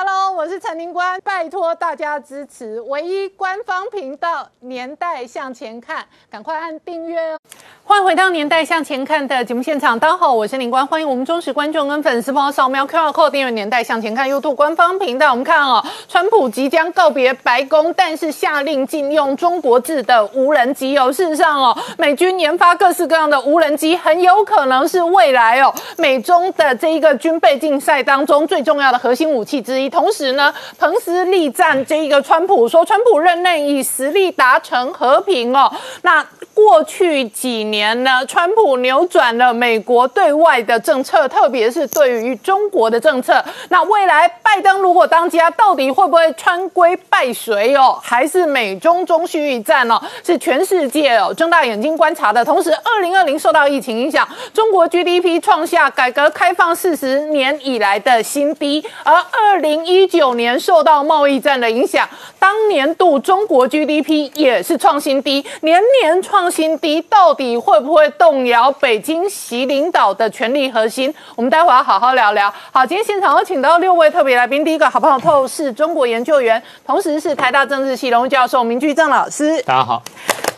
[0.00, 7.38] Hello，我是陈宁官，拜托大家支持唯一官方频道《年代向前看》，赶快按订阅哦。
[7.82, 15.32] 欢迎回到《年代向前看》的节目现场，大家好，我是宁官，欢迎我们忠实观众跟粉丝朋友扫描 QR Code 订阅《年代向前看》YouTube 官方频道。
[15.32, 21.12] 我们看哦，川普即将告别白宫，但是下令禁用中国制的无人机哦。
[21.12, 29.87] 事实上哦，美军研发各式各样的无人机，很有可能是未来哦美中的这一个军备竞赛当中最重要的核心武器之一。
[29.88, 35.70] 同时呢，彭斯力战这一个川普，说川普任内以实力达成和平哦。
[36.02, 36.24] 那
[36.58, 43.42] 过去几年呢，川普扭转了美国对外的政策，特别是对于中国的政策。
[43.68, 47.96] 那未来拜登如果当家，到底会不会川规败水哦？
[48.02, 50.02] 还是美中中续一战哦？
[50.24, 52.44] 是全世界哦睁大眼睛观察的。
[52.44, 62.08] 同时，二零二零受到疫情影响，中国 GDP 创下改革开放四十年以来的新低，而二零一九年受到贸易战的影响，
[62.40, 71.12] 当年度中国 GDP 也是创新低，年年创新低，到底会不会动摇北京习领导的权力核心？
[71.36, 72.52] 我们待会要好好聊聊。
[72.72, 80.02] 好，今天现场有请到六位特别来宾，第一个好朋友透视中国研究员，同时是台大政治系荣誉教授明居正老师，大家好，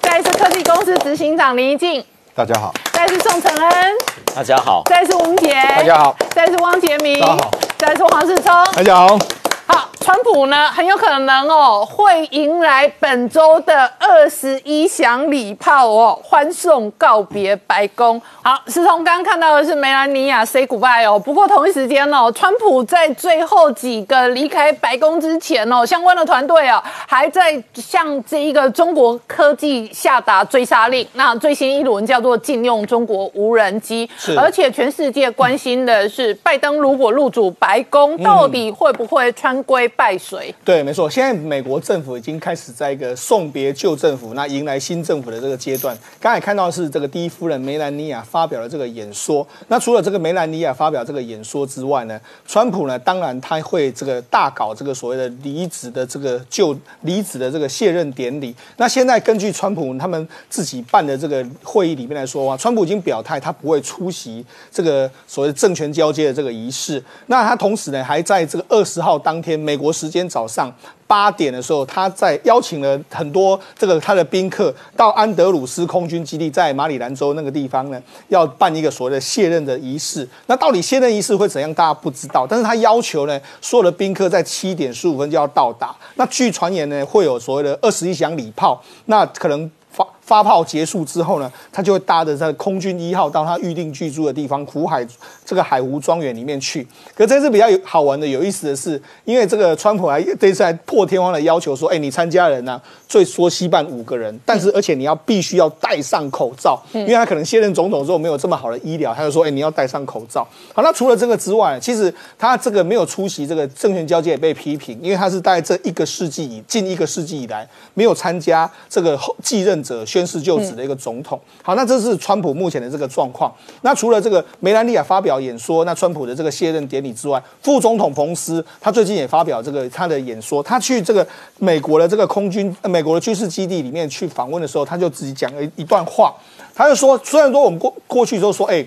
[0.01, 2.05] 再来是科技公司执行长林怡静，
[2.35, 3.95] 大家好，再来是宋承恩，
[4.35, 9.40] 大家好，再来是吴杰，大家好，再来是汪杰明，大家好，再来是黄世聪，大家好。
[9.73, 18.21] 好，川普呢很有可能哦会迎来本周的二十一响礼炮哦，欢送告别白宫。
[18.43, 31.07] 好，是从刚刚看到的是梅兰妮亚 say goodbye 哦，不过同一时间哦，川普在最后几个离开白宫之前哦，相关的团队啊还在向这一个中国科技下达追杀令。
[31.13, 39.31] 那最新一轮叫做禁用中国无人机，是而且全世界关心的是，拜登如果入主白宫，到底会不会
[39.65, 40.55] 归败水？
[40.65, 45.97] 对，没错，现在美国政府已经开始在一个送别旧政府，那迎来新政府的这个阶段。
[46.21, 49.47] 刚才看到是这个第一夫人梅兰妮亚发表了这个演说。
[49.69, 58.55] 那除了这个梅兰妮亚发表这个演说之外呢，川普呢，当然他会这个大搞这个所谓的离职的这个就离职的这个卸任典礼。
[58.77, 67.03] 那现在根据川普他们自己办的这个会议里面来说啊，川普已经表态他不会出席这个所谓政权交接的这个仪式。
[67.27, 70.73] 那他同时呢，还在这个二十号当天美国时间早上。
[71.07, 80.29] 八点的时候，他在邀请了很多这个他的宾客到安德鲁斯空军基地，在马里兰州那个地方呢，要办一个所谓的卸任的仪式。
[80.47, 82.47] 那到底卸任仪式会怎样，大家不知道。
[82.49, 85.93] 但是他要求呢，所有的宾客在七点十五分就要到达。
[86.15, 90.07] 那据传言呢，会有所谓的二十一响礼炮，那可能发。
[90.31, 95.05] 发炮结束之后呢，他就会搭着在空军一号到他预定居住的地方苦海
[95.45, 96.87] 这个海湖庄园里面去。
[97.17, 110.47] 可这次比较有好玩的、有意思的是，因为这个川普还这次还破天荒的要求说：“哎，你参加人呢、最多稀办五个人，但是而且你要必须要戴上口罩，因为他可能卸任总统之后没有这么好的医疗，他就说：哎，你要戴上口罩。
[110.73, 121.41] 好，那除了这个之外，其实他这个没有出席这个政权交接也被批评，因为他是在这一个世纪以近一个世纪以来没有参加这个后继任者宣誓就职的一个总统。
[121.63, 123.51] 好，那这是川普目前的这个状况。
[123.81, 131.27] 那除了这个梅兰妮亚发表演说，那川普的这个卸任典礼之外，副总统彭斯他最近也发表这个他的演说，他去这个
[131.59, 136.35] 美国的这个空军、呃美国的军事基地里面去访问的时候，他就自己讲了一段话，
[136.75, 138.85] 他就说，虽然说我们过过去都说，哎。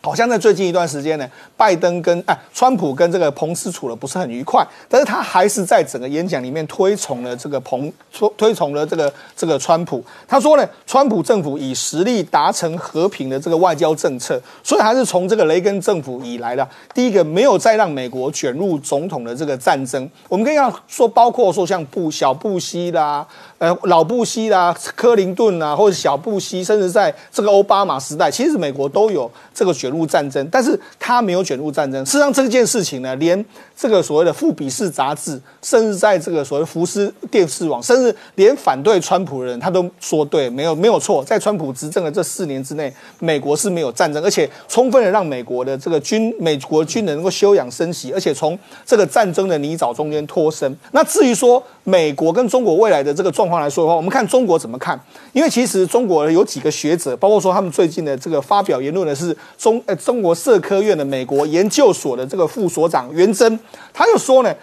[0.00, 10.02] 好像在最近一段时间呢，拜登跟哎川普跟这个彭斯处的不是很愉快，但是他还是在整个演讲里面推崇了这个彭推推崇了这个这个川普。
[10.26, 20.08] 他说呢，川普政府以实力达成和平的这个外交政策，所以还是从这个雷根政府以来的第一个没有再让美国卷入总统的这个战争。
[20.28, 23.26] 我们可以要说，包括说像布小布希啦。
[23.58, 32.04] 呃，老布希啦、克林顿啦，或者小布希，甚至在这个奥巴马时代，其实美国都有这个卷入入战争，但是他没有卷入战争。
[32.06, 33.44] 事实上，这件事情呢，连
[33.76, 50.76] 这个所谓的富比士杂志，甚至在这个所谓福斯电视网，甚至连反对川普的人，他都说对，没有没有错，在川普执政的这四年之内，美国是没有战争，而且充分的让美国的这个军美国军人能够休养生息，而且从这个战争的泥沼中间脱身。
[50.92, 54.98] 那至于说美国跟中国未来的这个状况来说的话，我们看中国怎么看？
[55.32, 63.58] 因为其实中国有几个学者，包括说他们最近的这个发表言论的是中呃中国社科院的美国研究所的这个副所长袁征，
[63.92, 64.54] 他就说呢，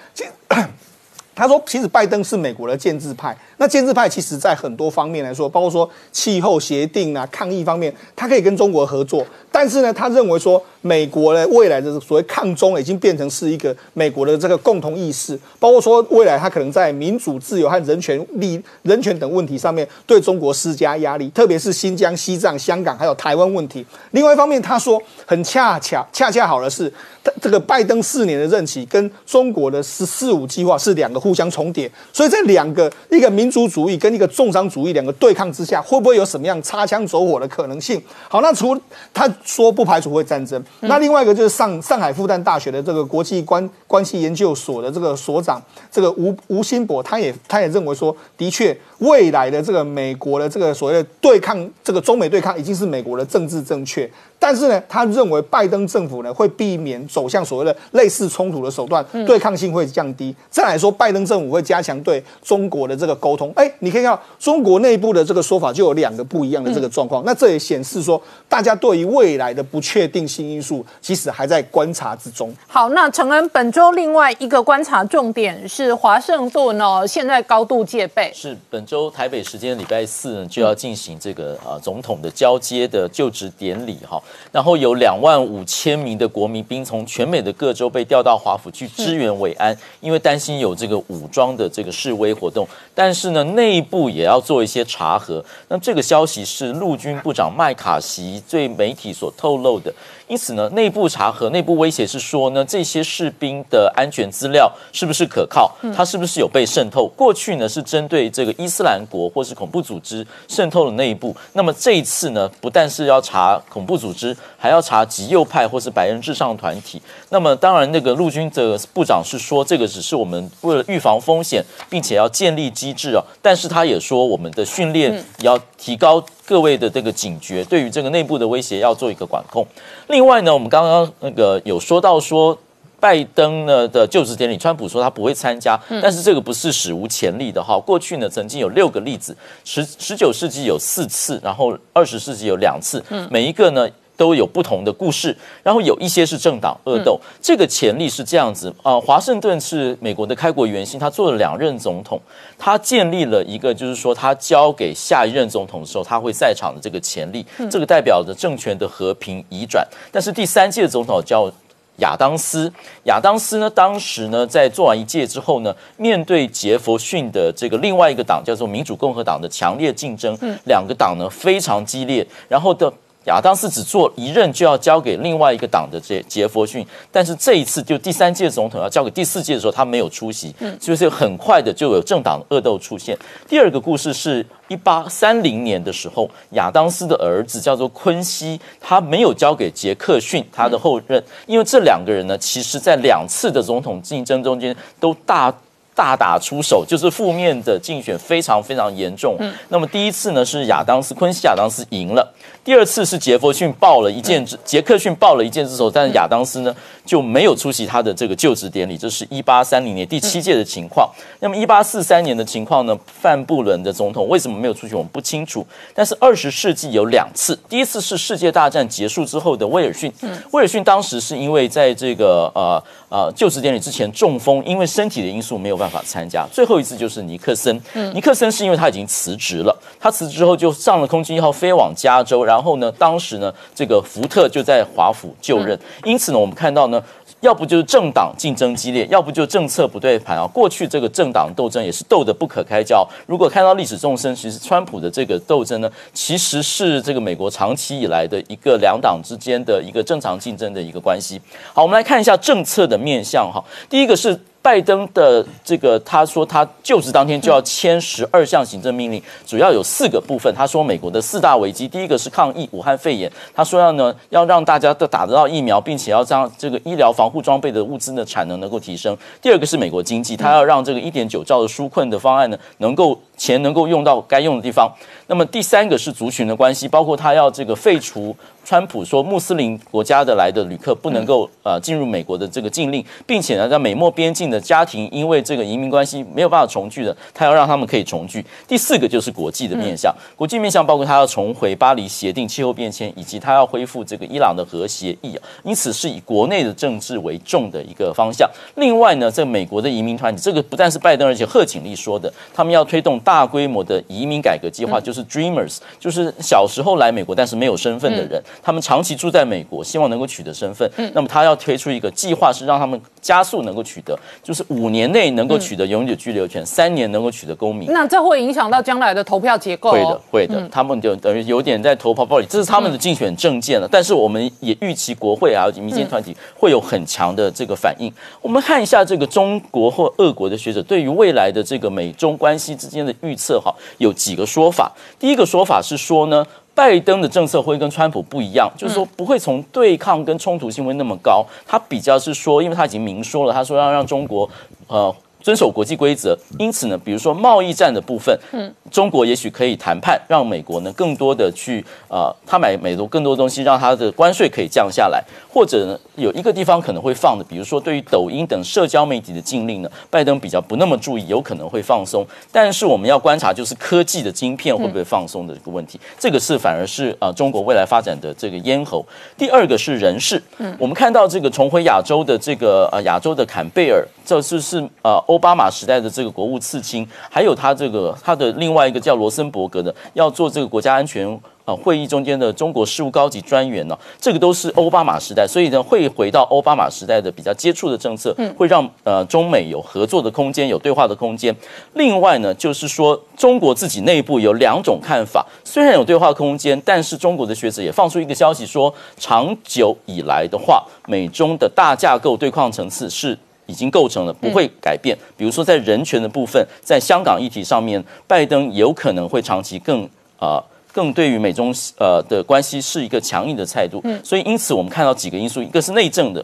[1.36, 23.84] 他说其实拜登是美国的建制派，那建制派其实在很多方面来说，包括说气候协定啊、抗疫方面，他可以跟中国合作，但是呢，他认为说美国的未来的所谓抗中已经变成是一个美国的这个共同意识，包括说未来他可能在民主、自由和人权利、人权等问题上面对中国施加压力，特别是新疆、西藏、香港还有台湾问题。
[24.12, 26.88] 另外一方面，他说很恰恰恰恰好的是，
[27.24, 38.00] 他这个拜登四年的任期跟中国的“十四五”计划是两个互相重叠，所以在两个一个民族主义跟一个重商主义两个对抗之下，会不会有什么样擦枪走火的可能性？
[38.30, 38.80] 好，那除
[39.12, 45.62] 他说不排除会战争，那另外一个就是上上海复旦大学的这个国际关关系研究所的这个所长
[45.92, 54.10] 这个吴吴新博，他也他也认为说，的确未来的这个美国的这个所谓的对抗，这个中美对抗已经是美国的政治正确。
[54.38, 60.36] 但是呢，他认为拜登政府呢会避免走向所谓的类似冲突的手段，对抗性会降低。
[60.50, 63.52] 再来说，拜登政府会加强对中国的这个沟通。
[63.56, 67.24] 哎，你可以看到中国内部的这个说法就有两个不一样的这个状况。
[67.26, 72.54] 那这也显示说，大家对于未来的不确定性因素其实还在观察之中。
[72.68, 78.32] 好，那承恩本周另外一个观察重点是华盛顿哦，现在高度戒备。
[78.36, 84.22] 是本周台北时间礼拜四呢就要进行这个呃总统的交接的就职典礼哈。
[84.52, 92.68] 然后有两万五千名的国民兵从全美的各州被调到华府去支援维安，因为担心有这个武装的这个示威活动。
[92.94, 95.44] 但是呢，内部也要做一些查核。
[95.68, 99.94] 那这个消息是陆军部长麦卡锡对媒体所透露的。
[100.28, 105.72] 因此呢，内部查核、内部威胁是说呢，这些士兵的安全资料是不是可靠？
[105.96, 107.08] 它是不是有被渗透？
[107.16, 117.02] 过去呢是针对这个伊斯兰国或是恐怖组织渗透的内部，那么这一次呢，不但是要查恐怖组织，还要查极右派或是白人至上团体。
[117.30, 123.24] 那么当然，那个陆军的部长是说，这个只是我们为了预防风险，并且要建立机制啊。
[123.42, 126.24] 但是他也说，我们的训练要提高。
[126.46, 129.66] 各位的这个警觉，对于这个内部的威胁要做一个管控。
[130.08, 132.58] 另外呢，我们刚刚那个有说到说，
[133.00, 137.80] 拜登呢的就职典礼，川普说他不会参加，但是这个不是史无前例的哈。
[137.80, 143.90] 过去呢曾经有六个例子，十十九世纪有四次，然后二十世纪有两次，每一个呢。
[144.18, 147.20] 都有不同的故事，然后有一些是政党恶斗。
[147.42, 152.20] 这个潜力是这样子啊，华盛顿是美国的开国元勋，他做了两任总统，
[152.58, 159.86] 他建立了一个就是说他交给下一任总统的时候他会在场的这个潜力，这个代表着政权的和平移转。
[160.12, 161.52] 但是第三届总统叫
[161.98, 162.72] 亚当斯，
[163.04, 172.92] 亚当斯呢当时呢在做完一届之后呢，面对杰弗逊的这个另外一个党叫做民主共和党的强烈竞争，两个党呢非常激烈，然后的。
[173.26, 183.18] 亚当斯只做一任就要交给另外一个党的杰杰佛逊，但是这一次就第三届总统要交给第四届的时候，他没有出席，所以很快的就有政党恶斗出现。
[183.48, 195.54] 第二个故事是一八三零年的时候，亚当斯的儿子叫做昆西，他没有交给杰克逊他的后任，因为这两个人呢，其实在两次的总统竞争中间都大。
[195.96, 199.36] 大打出手，就是负面的竞选非常非常严重。
[199.40, 202.34] 嗯，那么第一次呢是亚当斯昆西亚当斯赢了，
[202.64, 206.76] 第二次是杰弗逊报了一箭之杰克逊报了一箭之仇，但是亚当斯呢
[207.06, 208.98] 就没有出席他的这个就职典礼。
[208.98, 211.10] 这是一八三零年第七届的情况。
[211.40, 212.98] 那么一八四三年的情况呢？
[213.06, 214.94] 范布伦的总统为什么没有出席？
[214.94, 215.66] 我们不清楚。
[215.94, 220.12] 但是二十世纪有两次，第一次是世界大战结束之后的威尔逊。
[220.22, 222.84] 嗯，威尔逊当时是因为在这个呃
[223.16, 225.86] 呃就职典礼之前中风，因为身体的因素没有办。
[225.86, 227.80] 办法参加最后一次就是尼克森，
[228.12, 237.00] 尼克森是因为他已经辞职了，他辞职之后就上了空军一号飞往加州，然后呢，当时呢，这个福特就在华府就任，因此呢，我们看到呢，
[237.46, 240.48] 要不就是政党竞争激烈，要不就政策不对盘啊。
[240.48, 243.08] 过去这个政党斗争也是斗得不可开交。
[243.28, 251.40] 如果看到历史纵深，其实川普的这个斗争呢，其实是这个美国长期以来的一个两党之间的一个正常竞争的一个关系。
[251.72, 254.38] 好，我们来看一下政策的面向哈，第一个是。
[254.66, 260.52] 拜登的这个，他说他就职当天就要签十二项行政命令，主要有四个部分。
[260.56, 269.16] 他说美国的四大危机，第一个是抗疫武汉肺炎，他说要呢要让大家都打得到疫苗，并且要让这个医疗防护装备的物资的产能能够提升。
[269.40, 274.92] 第二个是美国经济，他要让这个一点九兆的纾困的方案呢能够钱能够用到该用的地方。
[275.28, 278.36] 那么第三个是族群的关系，包括他要这个废除。
[278.68, 288.44] 川普说，穆斯林国家的来的旅客不能够呃进入美国的这个禁令，并且呢，在美墨边境的家庭因为这个移民关系没有办法重聚的，他要让他们可以重聚。
[288.68, 295.44] 第四个就是国际的面向，国际面向包括他要重回巴黎协定、气候变迁，以及他要恢复这个伊朗的核协议啊。
[295.64, 298.50] 因此是以国内的政治为重的一个方向。
[298.78, 310.90] 另外呢，在美国的移民团体，这个不但是拜登，而且贺锦丽说的，他们要推动大规模的移民改革计划，就是 Dreamers，就是小时候来美国但是没有身份的人，他们长期住在美国，希望能够取得身份。
[311.14, 317.92] 那么他要推出一个计划，是让他们加速能够取得，就是五年内能够取得永久居留权，三年能够取得公民。
[317.92, 319.94] 那这会影响到将来的投票结构、哦。
[319.94, 323.90] 会的，会的，他们就等于有点在投泡泡里，这是他们的竞选政见了。
[323.92, 328.12] 但是我们也预期国会还有民间团体会有很强的这个反应。
[328.42, 334.92] 我们看一下这个中国或俄国的学者对于未来的这个美中关系之间的预测，哈，有几个说法。
[335.20, 344.50] 第一个说法是说呢，拜登的政策会跟川普不一样，就是说不会从对抗跟冲突性会那么高，他比较是说，因为他已经明说了，他说要让中国，
[344.88, 345.16] 呃。
[345.46, 355.24] 遵守国际规则，因此呢，比如说贸易战的部分，嗯，中国也许可以谈判，让美国呢更多的去呃，他买美国更多东西，让他的关税可以降下来，
[355.54, 362.26] 或者呢有一个地方可能会放的，比如说对于抖音等社交媒体的禁令呢，拜登比较不那么注意，有可能会放松。
[362.52, 369.06] 但是我们要观察就是科技的晶片会不会放松的这个问题，这个是反而是呃中国未来发展的这个咽喉。
[369.38, 375.35] 第二个是人事，嗯，我们看到这个重回亚洲的这个呃亚洲的坎贝尔，这是是呃欧。
[375.36, 381.38] 奥巴马时代的这个国务次卿，还有他这个他的另外一个叫罗森伯格的，要做这个国家安全。
[381.66, 391.56] 啊，会议中间的中国事务高级专员呢，这个都是奥巴马时代，所以呢会回到奥巴马时代的比较接触的政策，会让呃中美有合作的空间，有对话的空间。
[391.94, 403.36] 另外呢，就是说中国自己内部有两种看法，虽然有对话空间，但是中国的学者也放出一个消息说，长久以来的话，美中的大架构对抗层次是
[403.68, 405.18] 已经构成了，不会改变。
[405.36, 410.08] 比如说在人权的部分，在香港议题上面，拜登有可能会长期更
[410.40, 410.64] 啊。
[410.94, 416.42] 更对于美中呃的关系是一个强硬的态度，嗯，所以因此我们看到几个因素，一个是内政的，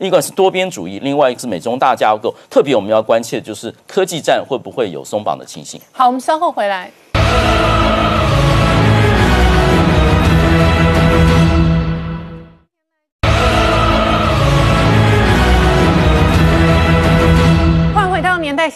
[0.00, 5.80] 一个是多边主义，另外一个是美中大架构，特别我们要关切的就是科技战会不会有松绑的情形。
[5.92, 6.90] 好，我们稍后回来。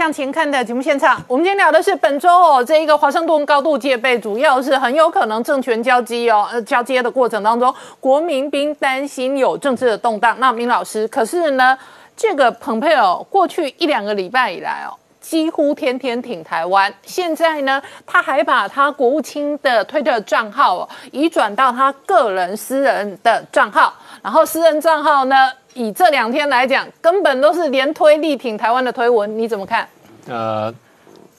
[0.09, 10.35] 向前看的节目现场，我们今天聊的是本周哦，这一个华盛顿高度戒备，主要是很有可能政权交接哦，呃，交接的过程当中，国民兵担心有政治的动荡。
[10.41, 11.77] 那明老师，可是呢，
[12.17, 25.37] 这个蓬佩奥过去一两个礼拜以来哦，几乎天天挺台湾，现在呢，他还把他国务卿的推特账号移转到他个人私人的账号，然后私人账号呢？
[25.75, 29.87] 以这两天来讲，根本都是连推力挺台湾的推文，你怎么看？
[30.29, 30.73] 呃，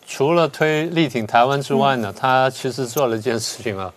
[0.07, 3.93] 除了推力挺台湾之外呢，他其实做了一件事情啊，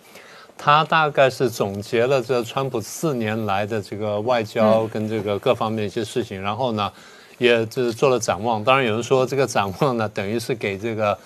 [0.57, 6.91] 他大概是总结了这川普四年来的这个外交跟这个各方面一些事情，然后呢，
[7.39, 8.63] 也就是做了展望。
[8.63, 11.17] 当然有人说这个展望呢， 等于是给这个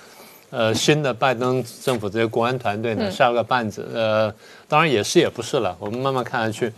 [0.50, 3.86] 呃新的拜登政府这些国安团队呢下了个绊子。
[3.94, 4.34] 呃，
[4.68, 6.72] 当然也是也不是了，我们慢慢看下去。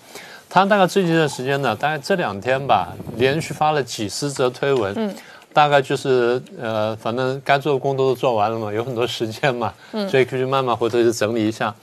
[0.51, 5.15] 他大概最近一段时间呢，大概这两天吧，连续发了几十则推文，嗯，
[5.53, 11.73] 大概就是呃，反正该做的工作都做完了嘛， 有很多时间嘛，嗯，所以可以慢慢回头去整理一下。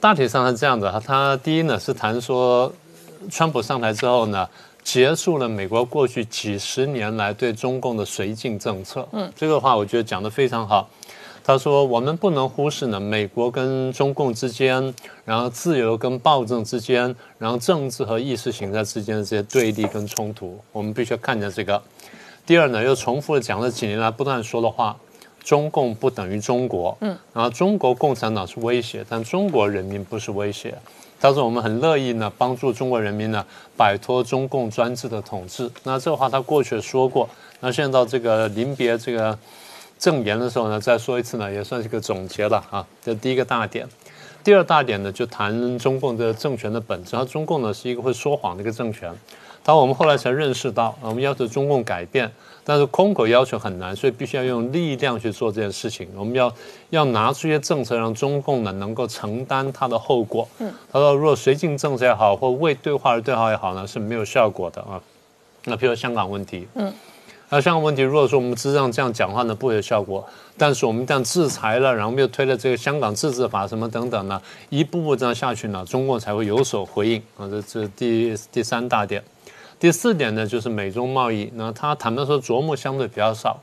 [0.00, 2.72] 大体上是这样的，他第一呢是谈说，
[3.30, 4.48] 川普上台之后呢，
[4.82, 10.88] 结束了美国过去几十年来对中共的绥靖政策，嗯，这个话我觉得讲得非常好。
[11.46, 14.94] 他说：“我们不能忽视呢，美国跟中共之间，
[15.26, 21.82] 然后自由跟暴政之间，然后政治和意识形态之间的这些对立跟冲突，我们必须要看见这个。
[22.46, 24.96] 第二呢，又重复的讲了几年来不断说的话：
[25.42, 30.74] 中共不等于中国，嗯，然后中国共产党是威胁，但中国人民不是威胁。
[31.20, 33.44] 他说我们很乐意呢帮助中国人民呢
[33.76, 35.70] 摆脱中共专制的统治。
[35.84, 37.28] 那这话他过去说过，
[37.60, 39.38] 那现在到这个临别这个。”
[39.96, 42.84] 证言的时候呢，再说一次呢，也算是个总结了啊。
[43.02, 43.88] 这第一个大点，
[44.42, 47.12] 第二大点呢，就谈中共的政权的本质。
[47.12, 49.10] 它中共呢是一个会说谎的一个政权。
[49.64, 52.30] 当我们后来才认识到，我们要求中共改变，
[52.62, 56.06] 但是空口要求很难，所以必须要用力量去做这件事情。
[56.14, 56.52] 我们要
[56.90, 60.46] 要拿出一些政策，让中共呢能够承担它的后果。
[60.58, 65.00] 嗯，他说，如果绥靖政策也好，或为对话而对话也好呢，是没有效果的啊。
[65.64, 66.92] 那譬如香港问题，嗯。
[67.50, 70.26] 那香港问题，如果说我们只让这样讲话呢，不会有效果。
[70.56, 74.40] 但是我们一旦制裁了，然后又推了这个香港自治法什么等等呢，
[74.70, 77.48] 一步步这样下去呢，中共才会有所回应啊。
[77.48, 79.22] 这这第第三大点，
[79.84, 81.50] 第四点呢，就是美中贸易。
[81.56, 83.60] 那他坦白说琢磨相对比较少。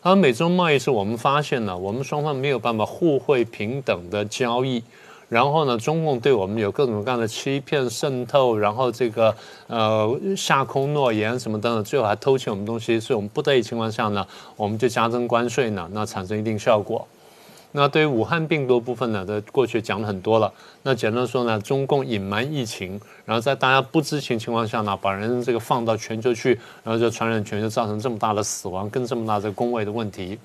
[0.00, 4.80] 而美中贸易是我们发现呢，我们双方没有办法互惠平等的交易。
[5.28, 9.34] 然后呢，中共对我们有各种各样的欺骗、渗透，然后这个
[9.66, 17.04] 呃下空诺言什么等等，最后还偷窃我们东西，所以我们不得已情况下呢，我们就加征关税呢，那产生一定效果。
[17.76, 20.50] 那对于武汉病毒部分呢，在过去讲了很多了。
[20.82, 30.38] 那简单说呢，中共隐瞒疫情，然后在大家不知情情况下呢，把人这个放到全球去，然后就传染全球，造成这么大的死亡跟这么大的工位的问题。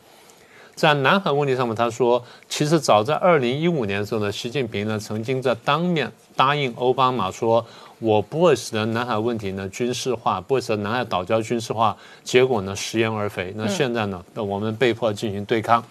[0.76, 7.66] 在南海问题上面，他说，其实早在二零一五年的时候呢，习近平呢曾经在当面答应奥巴马说，
[8.00, 11.96] 我不会使得南海问题呢军事化，不会使得南海岛礁军事化。
[12.26, 13.54] 结果呢，食言而肥。
[13.56, 15.82] 那现在呢，那我们被迫进行对抗。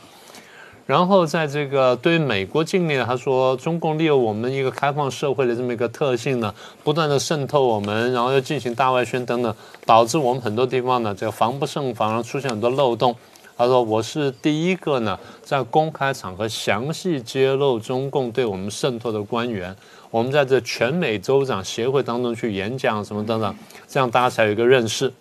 [0.91, 9.55] 然后在这个对美国境内，他说中共利用我们一个开放社会的这么一个特性呢，不断的渗透我们，然后又进行大外宣等等，
[9.87, 13.15] 导致我们很多地方呢这个防不胜防，然后出现很多漏洞。
[13.57, 19.73] 他说我是第一个呢在公开场合详细揭露中共对我们渗透的官员，
[20.11, 23.55] 我们在这全美州长协会当中去演讲什么等等，
[23.87, 25.13] 这样大家才有一个认识。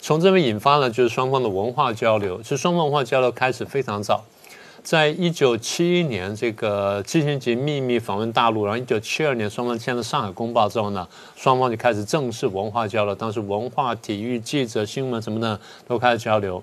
[0.00, 2.42] 从这边引发呢，就是双方的文化交流。
[2.42, 4.24] 其实双方文化交流开始非常早，
[4.82, 13.14] 在一九七一年，这个基辛格秘密访问大陆，然后一九七二年双方签了《上海公报》之后呢，双方就开始正式文化交流。
[13.14, 16.62] 当时文化、体育、记者、新闻什么的都开始交流。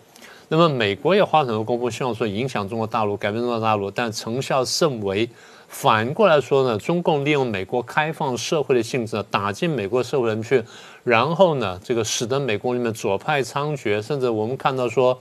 [0.50, 5.29] 那么美国也花很多功夫，希望说影响中国大陆，改变中国大陆，但成效甚微。
[5.67, 10.63] 反过来说呢，中共利用美国开放社会的性质，打进美国社会人去，
[11.08, 15.18] 然后呢，这个使得美国里面左派猖獗，甚至我们看到说，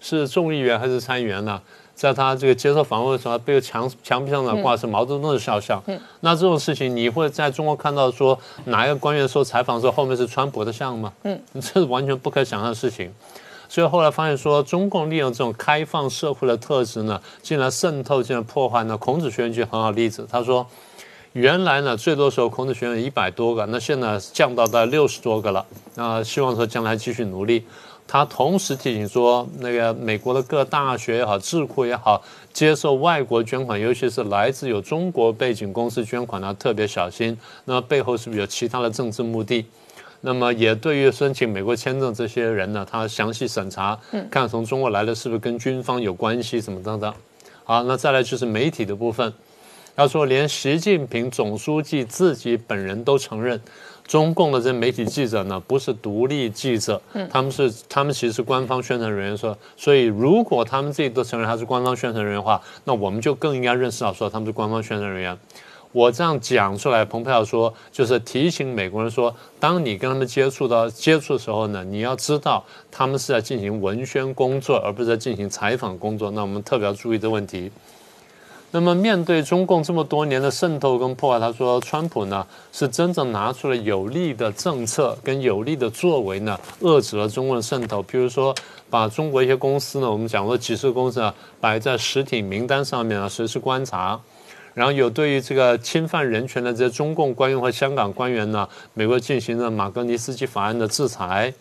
[0.00, 1.60] 是众议员还是参议员呢，
[1.94, 5.82] 在他这个接受访问的时候，被墙墙壁上呢挂是毛泽东的肖像。
[6.20, 11.12] 那这种事情，你会在中国看到说哪一个官员受采访的时候后面是川普的像吗？
[11.24, 13.12] 嗯，这是完全不可想象的事情。
[13.68, 18.96] 所以后来发现说，中共利用这种开放社会的特质呢，进来渗透，进来破坏呢。
[18.96, 20.66] 孔子学院就很好例子，他说，
[21.32, 25.64] 原来呢最多时候孔子学院一百多个，那现在降到到六十多个了。
[25.94, 27.64] 那希望说将来继续努力。
[28.10, 32.22] 他同时提醒说，那个美国的各大学也好，智库也好，
[32.54, 37.36] 接受外国捐款，尤其是来自有中国背景公司捐款呢，特别小心。
[37.66, 39.66] 那背后是不是有其他的政治目的？
[40.22, 43.98] 那么也对于申请美国签证这些人呢，他详细审查，
[44.30, 47.12] 看从中国来的是不是跟军方有关系，什么等等。
[47.64, 49.30] 好，那再来就是媒体的部分。
[49.98, 53.60] 他说，连习近平总书记自己本人都承认，
[54.06, 59.36] 中共的这媒体记者呢不是独立记者，他们是他们其实是官方宣传人员。
[59.36, 65.36] 说，所以如果他们自己都承认他是官方宣传人员的话，那我们就更应该认识到说他们是官方宣传人员。
[65.90, 76.30] 我这样讲出来，蓬佩奥说，就是提醒美国人说，当你跟他们接触到接触的时候呢，你要知道他们是在进行文宣工作，而不是在进行采访工作。
[76.30, 77.72] 那我们特别要注意这问题。
[78.70, 88.02] 那么面对中共这么多年的渗透跟破坏，他说，川普呢是真正拿出了有力的政策跟有力的作为呢，遏制了中共的渗透。
[88.02, 88.54] 比如说，
[88.90, 94.20] 把中国一些公司呢，我们讲过几十个公司啊，摆在实体名单上面啊，随时观察。
[94.74, 101.52] 然后有对于这个侵犯人权的这些中共官员和香港官员呢，美国进行了马格尼斯基法案的制裁，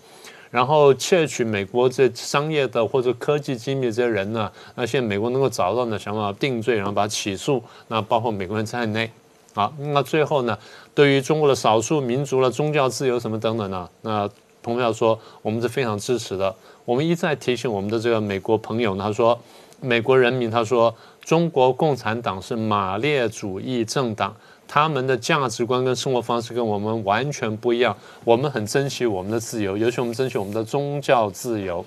[0.51, 9.09] 然后窃取美国这商业的或者科技机密这些人呢，那现在美国能够找到呢，想办法定罪，然后把他起诉，那包括美国人在内。
[9.53, 10.57] 好，那最后呢，
[10.93, 14.29] 对于中国的少数民族的宗教自由什么等等呢，那
[14.61, 16.55] 彭友说我们是非常支持的。
[16.85, 19.39] 我们一再提醒我们的这个美国朋友，他说
[19.81, 20.93] 美国人民，他说。
[21.27, 24.33] 中国共产党是马列主义政党，
[24.67, 27.95] 他们的价值观跟生活方式跟我们完全不一样。
[28.23, 31.83] 我们很珍惜我们的自由，尤其我们珍惜我们的宗教自由。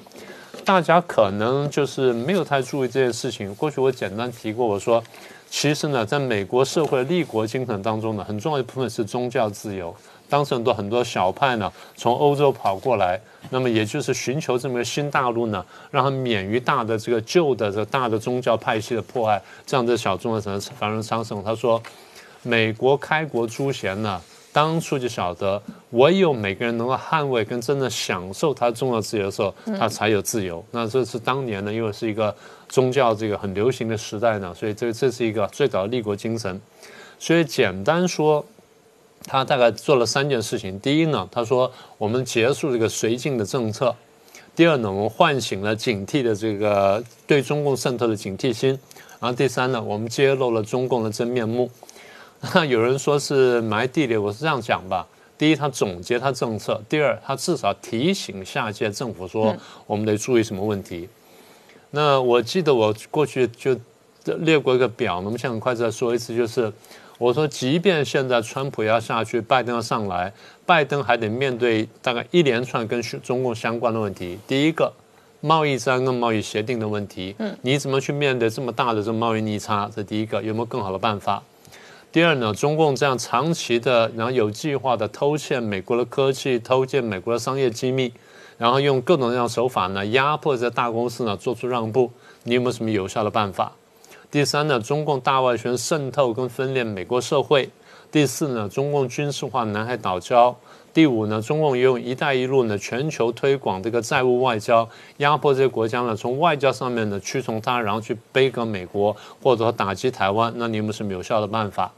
[0.65, 3.55] 大家可能就是没有太注意这件事情。
[3.55, 5.03] 过去我简单提过，我说，
[5.49, 9.95] 其实呢，在美国社会立国精神当中呢，很重要一部分是宗教自由。
[10.29, 21.43] 当时很多很多小派呢，从欧洲跑过来，那么也就是寻求这么个新大陆呢，让他免于大的这个旧的这个大的宗教派系的迫害，这样的小众的才能繁荣昌盛。
[21.43, 21.83] 他说，
[22.43, 24.21] 美国开国诸贤呢，
[24.53, 30.65] 当初就晓得，唯有每个人能够捍卫跟真正享受他重要自由的时候，他才有自由。
[30.71, 32.35] 那这是当年呢，因为是一个
[32.69, 36.61] 宗教这个很流行的时代呢，所以这这是一个最早的立国精神。
[37.19, 38.45] 所以简单说。
[39.27, 40.81] 他大概做了三件事情。
[40.81, 43.95] 第一呢，他说我们结束这个绥靖的政策；
[44.57, 48.75] 第二呢，我们唤醒了警惕的这个对中共渗透的警惕心；
[49.21, 51.71] 然后第三呢，我们揭露了中共的真面目。
[52.41, 61.09] 那 有人说是埋地雷，我是这样讲吧：第一，他总结他政策；第二，他至少提醒下届政府说我们得注意什么问题。
[61.91, 63.77] 那我记得我过去就
[64.25, 66.73] 列过一个表，那么现在很快再说一次，就是。
[67.21, 70.33] 我说，即便现在川普要下去，拜登要上来，
[70.65, 74.39] 拜登还得面对大概一连串跟中共相关的问题。
[74.49, 74.91] 第一个，
[75.43, 79.91] 贸易战跟贸易协定的问题，嗯，你怎么去面对这么大的这贸易逆差？
[79.95, 81.43] 这第一个，有没有更好的办法？
[82.13, 88.13] 第二呢，中共这样长期的，然后有计划的偷窃美国的科技，偷窃美国的商业机密，
[88.59, 92.11] 然后用各种各样手法呢，压迫这大公司呢做出让步，
[92.43, 93.71] 你有没有什么有效的办法？
[94.29, 97.71] 第三呢，中共大外宣渗透跟分裂美国社会。
[98.11, 100.53] 第四呢，中共军事化南海岛礁。
[100.93, 110.53] 第五呢，中共用“一带一路”呢全球推广这个债务外交，压迫这些国家呢，从外交上面呢屈从他，然后去背个美国，或者说打击台湾。
[110.57, 111.93] 那你有没有什么有效的办法？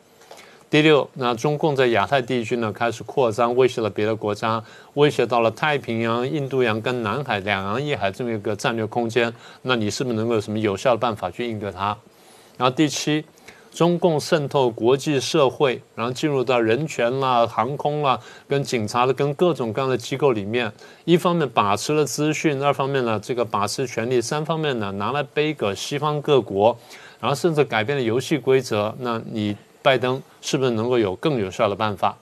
[0.72, 9.30] 第六，那中共在亚太地区呢开始扩张，威胁了别的国家，威胁到了太平洋、印度洋跟南海两洋一海这么一个战略空间。
[9.60, 11.94] 那你是不是能够有什么有效的办法去应对它？
[12.56, 13.22] 然后第七。
[13.70, 20.70] 中共渗透国际社会，然后进入到人权啦、航空啦、跟警察的、跟各种各样的机构里面，
[21.06, 26.76] 一方面把持了资讯，二方面呢这个把持权力，三方面呢拿来背个西方各国，
[27.18, 28.94] 然后甚至改变了游戏规则。
[28.98, 32.16] 那你拜登是不是能够有更有效的办法？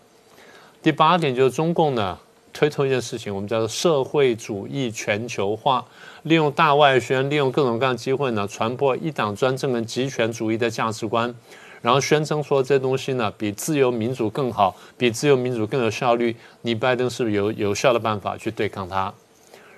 [0.83, 2.19] 第八点就是中共呢
[2.53, 5.85] 推出一件事情，我们叫做社会主义全球化。
[6.25, 11.35] 利用大外宣，利用各种各样的机会呢，传播一党专政跟极权主义的价值观，
[11.81, 16.37] 然后宣称说这东西呢比自由民主更好，比自由民主更有效率。
[16.63, 19.13] 你拜登是不是有有效的办法去对抗它？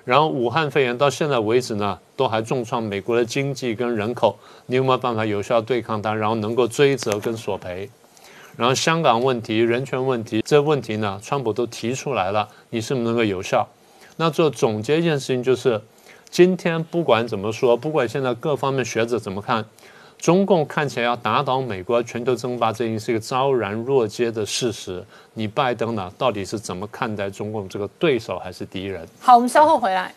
[0.05, 6.15] 然后武汉肺炎到现在为止呢，都还重创美国的经济跟人口，你有没有办法有效对抗它？
[6.15, 7.89] 然后能够追责跟索赔？
[8.57, 13.69] 然后香港问题、人权问题这问题呢，川普都提出来了，你是不是能够有效？
[14.17, 15.81] 那做总结一件事情就是。
[16.31, 19.63] 今天不管怎么说，不管现在各方面学者怎么看，
[20.23, 25.05] 中共看起来要打倒美国、全球争霸，这已经是一个昭然若揭的事实。
[25.35, 29.05] 你拜登呢，到底是怎么看待中共这个对手还是敌人？
[29.19, 30.15] 好，我们稍后回来。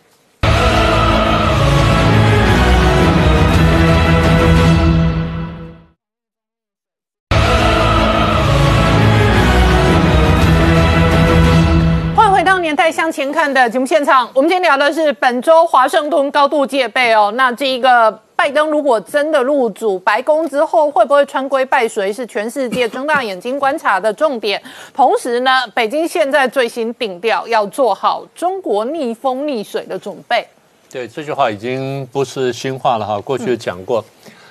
[12.62, 17.32] 年代向前看的节目现场，我们今天聊的是本周华盛顿高度戒备哦。
[17.36, 24.62] 那这一个拜登如果真的入主白宫之后，会不会穿规拜随，是全世界睁大眼睛观察的重点。
[24.94, 30.46] 同时呢，北京现在最新定调，要做好中国逆风逆水的准备。
[30.92, 34.04] 对，这句话已经不是新话了哈，过去讲过。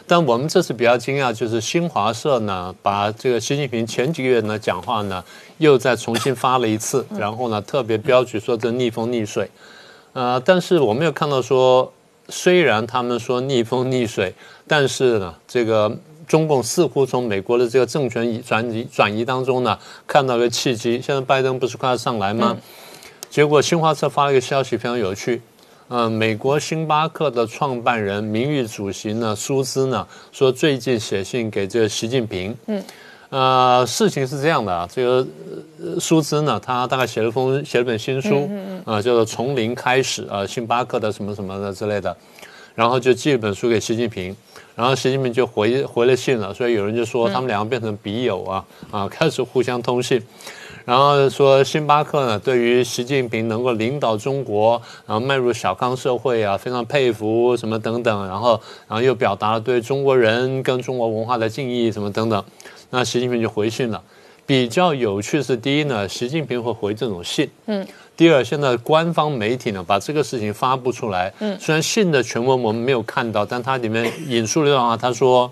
[0.07, 5.25] 但我们这次比较惊讶，就是新华社呢，把这个习近平前几个月呢讲话呢，
[5.57, 9.51] 又再重新发了一次，然后呢特别标举说这逆风逆水，
[10.12, 11.90] 呃，但是我没有看到说，
[12.29, 14.35] 虽然他们说逆风逆水，
[14.67, 15.95] 但是呢，这个
[16.27, 21.01] 中共似乎从美国的这个政权转移转移当中呢，看到了契机。
[21.01, 22.57] 现在拜登不是快要上来吗？
[23.29, 25.43] 结果新华社发了一个消息，非常有趣。
[25.89, 32.57] 呃，美国星巴克的创办人、名誉主席呢，苏兹呢说，最近写信给这个习近平。
[32.67, 32.83] 嗯，
[33.35, 35.27] 呃，事情是这样的啊，这个
[35.99, 38.49] 苏兹呢，他大概写了封写了本新书，
[38.85, 42.16] 啊，叫做《从零开始》啊，星巴克的什么什么的之类的，
[42.77, 44.37] 然后就寄了本书给习近平，
[44.77, 50.23] 然后习近平就回回了信了，所以有人就说他们两个变成笔友啊，啊，开始互相通信。
[50.85, 58.29] 然后说，星巴克呢，对于习近平能够领导中国，然后迈入小康社会啊，非常佩服什么等等。
[58.29, 62.44] 然后，然后又表达了对中国人跟中国文化的敬意什么等等。
[62.90, 64.03] 那习近平就回信了。
[64.47, 67.51] 比较有趣是，第一呢，习近平会回这种信。
[67.66, 67.87] 嗯。
[68.16, 71.33] 第二，现在官方媒体呢把这个事情发布出来。
[71.40, 71.59] 嗯。
[71.59, 75.51] 虽然信的全文我们没有看到，但它里面引述了一段话，他说。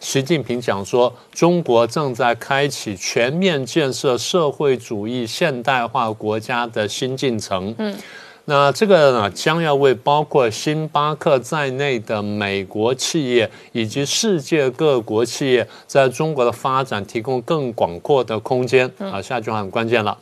[0.00, 7.72] 习近平讲说，中国正在开启全面建设社会主义现代化国家的新进程。
[7.78, 7.96] 嗯，
[8.44, 18.90] 那这个呢，将要为包括星巴克在内的美国企业以及世界各国企业在中国的发展提供更广阔的空间。
[18.98, 20.18] 啊，下句话很关键了，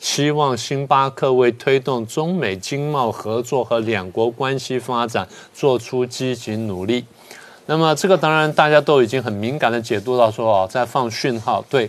[0.00, 7.04] 希望星巴克为推动中美经贸合作和两国关系发展做出积极努力。
[7.66, 11.64] 那么这个当然大家都已经很敏感的解读到说哦，在放讯号。
[11.70, 11.88] 对，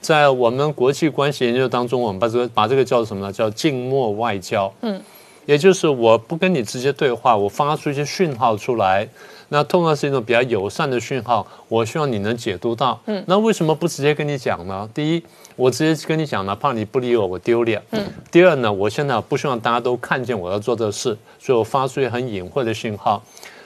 [0.00, 3.32] 在我们国际关系研究当中，我们把这个把这个叫做什么呢？
[3.32, 4.72] 叫静默外交。
[4.80, 5.00] 嗯，
[5.46, 9.06] 也就是我不跟你直接对话，我发出一些讯号出来。
[9.52, 13.00] 那通常是一种比较友善的讯号，我希望你能解读到。
[13.06, 14.88] 嗯，那为什么不直接跟你讲呢？
[14.94, 15.22] 第一，
[15.56, 17.82] 我直接跟你讲呢，怕你不理我，我丢脸。
[17.90, 18.00] 嗯。
[18.30, 23.20] 第二呢，我现在不希望大家都看见我要做的事，所以我发出一些很隐晦的讯号。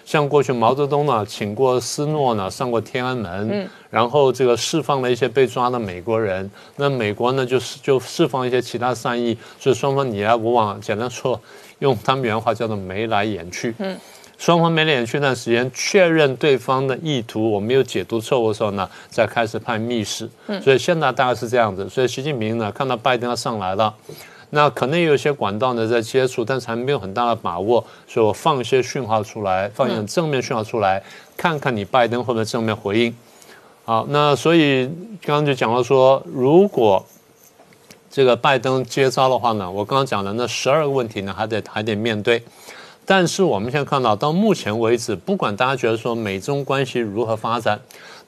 [0.05, 11.40] 像过去毛泽东呢，请过斯诺呢，上过天安门，然后这个释放了一些被抓的美国人，那美国呢就是就释放一些其他善意，所以双方你来我往，简单说，
[11.79, 13.75] 用他们原话叫做眉来眼去。
[13.79, 13.97] 嗯。
[14.37, 20.29] 双方眉来眼去那段时间，确认对方的意图，我没有解读错误的时候呢，再开始派密使。
[20.49, 20.61] 嗯。
[20.61, 21.88] 所以现在大概是这样子。
[21.88, 23.95] 所以习近平呢，看到拜登要上来了。
[24.55, 31.03] 那可能有些管道呢在接触，但是还没有很大的把握，所以我放一些讯号出来，放一点正面讯号出来，
[31.37, 33.14] 看看你拜登会不会正面回应。
[33.85, 34.87] 好，那所以
[35.23, 37.05] 刚刚就讲到说，如果
[38.11, 42.43] 这个拜登接招的话呢，我刚刚讲的那十二个问题呢，还得还得面对。
[43.05, 47.79] 但是我们现在看到，到目前为止，不管大家觉得说美中关系如何发展，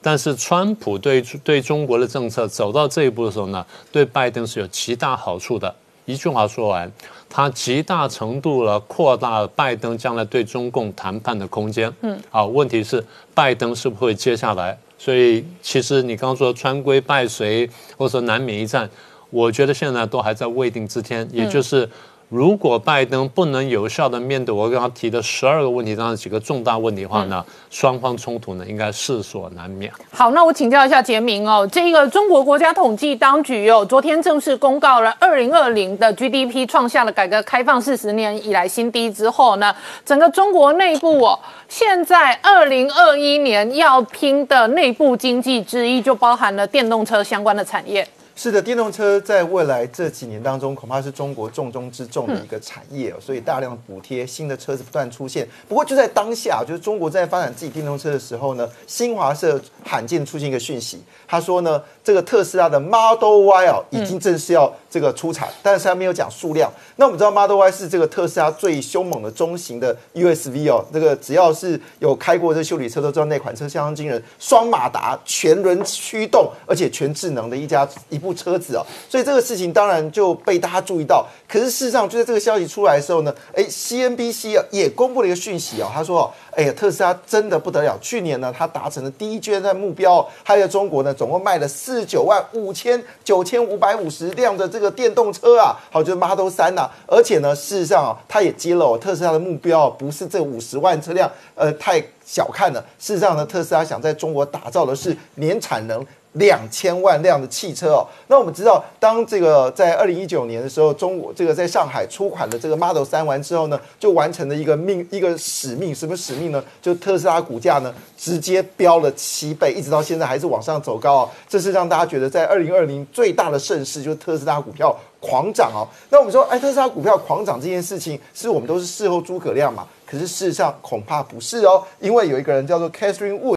[0.01, 5.73] 但是川普对对中国的政策走到这一步的时候呢，对拜登是有极大好处的。
[6.07, 6.91] 一句话说完，
[7.29, 11.93] 它极大程度了扩大了拜登将来对中共谈判的空间。
[12.01, 14.75] 嗯，啊，问题是拜登是不是会接下来？
[14.97, 18.89] 所以其实你刚刚说川规败随，或者说难免一战，
[19.29, 21.87] 我觉得现在都还在未定之天，也就是。
[22.29, 29.89] 如果拜登不能有效的面对我刚刚提的十二个问题当中几个重大问题的话呢，双方冲突呢应该势所难免。
[30.11, 39.73] 好，那我请教一下杰明哦，这个中国国家统计当局哦，昨天正式公告了二零二零的 GDP 创下了改革开放四十年以来新低之后呢，
[40.05, 48.05] 整个中国内部哦，现在二零二一年要拼的内部经济之一就包含了电动车相关的产业。
[48.39, 55.47] 是的，电动车在未来这几年当中，恐怕是中国重中之重的一个产业，哦所以大量的补贴，新的车子不断出现。
[55.67, 66.71] 不过就在当下，就是中国在发展自己电动车的时候呢，新华社罕见出现一个讯息，他说呢，这个特斯拉的 Model Y 哦，已经正式要这个出产，但是他没有讲数量。
[66.97, 78.26] 那我们知道 Model Y 是这个特斯拉最凶猛的中型的 USV 哦，这个只要是有开过这修理车都知道那款车相当惊人，双马达全轮驱动，而且全智能的一家一部。
[78.27, 81.25] 部车子哦，所以这个事情当然就被大家注意到。
[81.47, 102.83] 可是事实上，就在这个消息出来的时候呢，哎，CNBC 啊也公布了一个讯息哦，他说，哎呀，特斯拉真的不得了，去年呢，它达成了第一阶段目标，它在中国呢，总共卖了四十九万五千九千五百五十辆的这个电动车啊，好，就是 Model 三呐，而且呢，事实上啊，它也揭露特斯拉的目标不是这五十万车辆，呃，太小看了。
[102.99, 106.05] 事实上呢，特斯拉想在中国打造的是年产能。
[106.37, 116.63] 两千万辆的汽车哦，那我们知道，当这个在二零一九年的时候，中国这个在上海出款的这个 Model 三完之后呢，就完成了一个命一个使命，什么使命呢？
[116.81, 121.29] 就特斯拉股价呢直接飙了七倍，一直到现在还是往上走高哦。
[121.47, 125.87] 这是让大家觉得在二零二零最大的盛世，就是特斯拉股票狂涨哦。
[126.09, 129.87] 那我们说，哎，特斯拉股票狂涨这件事情，是我们都是事后诸葛亮嘛？
[130.05, 133.56] 可是事实上恐怕不是哦，因为有一个人叫做 Catherine Wood。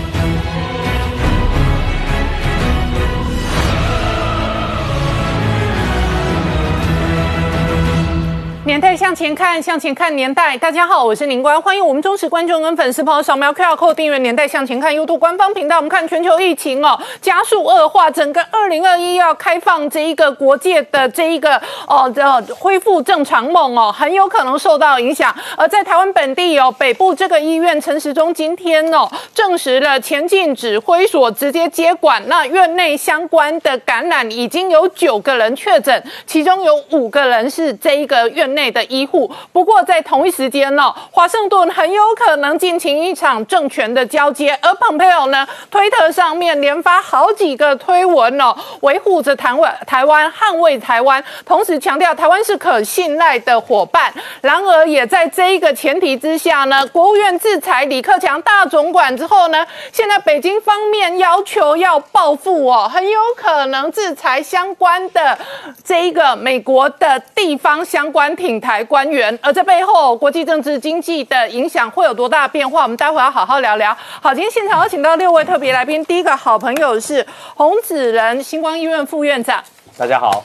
[8.71, 10.57] 年代向前看，向前看年代。
[10.57, 15.75] 大家好，我是宁官，欢迎我们忠实观众跟粉丝朋友扫描 QR Code 订阅《年代向前看》YouTube 官方频道。
[15.75, 25.35] 我们看全球疫情哦，加速恶化，整个二零二一要开放这一个国界的这一个哦的恢复正常梦哦，很有可能受到影响。
[25.57, 29.05] 而在台湾本地哦，北部这个医院陈时中今天哦
[29.35, 38.49] 证实了前进指挥所直接接管，那院内相关的感染已经有九个人确诊，其中有五个人是这一个院。
[38.51, 54.13] 内的医护，不过在同一时间呢，华盛顿很有可能进行一场政权的交接，而蓬佩奥呢，推特上面连发好几个推文哦，维护着台湾、台湾捍卫台湾，同时强调台湾是可信赖的伙伴。
[54.41, 65.37] 然而，也在这一个前提之下呢，国务院制裁李克强大总管之后呢，现在北京方面要求要报复哦，很有可能制裁相关的
[65.83, 68.35] 这一个美国的地方相关。
[68.41, 72.81] 品台官员，而这背后国际政治经济的影响会有多大变化？
[72.81, 73.95] 我们待会要好好聊聊。
[74.19, 77.23] 好，今天现场有请到六位特别来宾，第一个好朋友是
[77.53, 79.63] 洪子仁，星光医院副院长，
[79.95, 80.43] 大家好；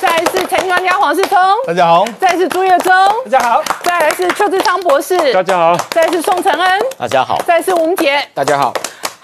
[0.00, 8.72] 再来是财经专家黄世聪，大家好；再来是朱月忠，大家好；再来是邱志昌博士，大家好；再来是宋承恩，大家好；再来是吴杰，大家好。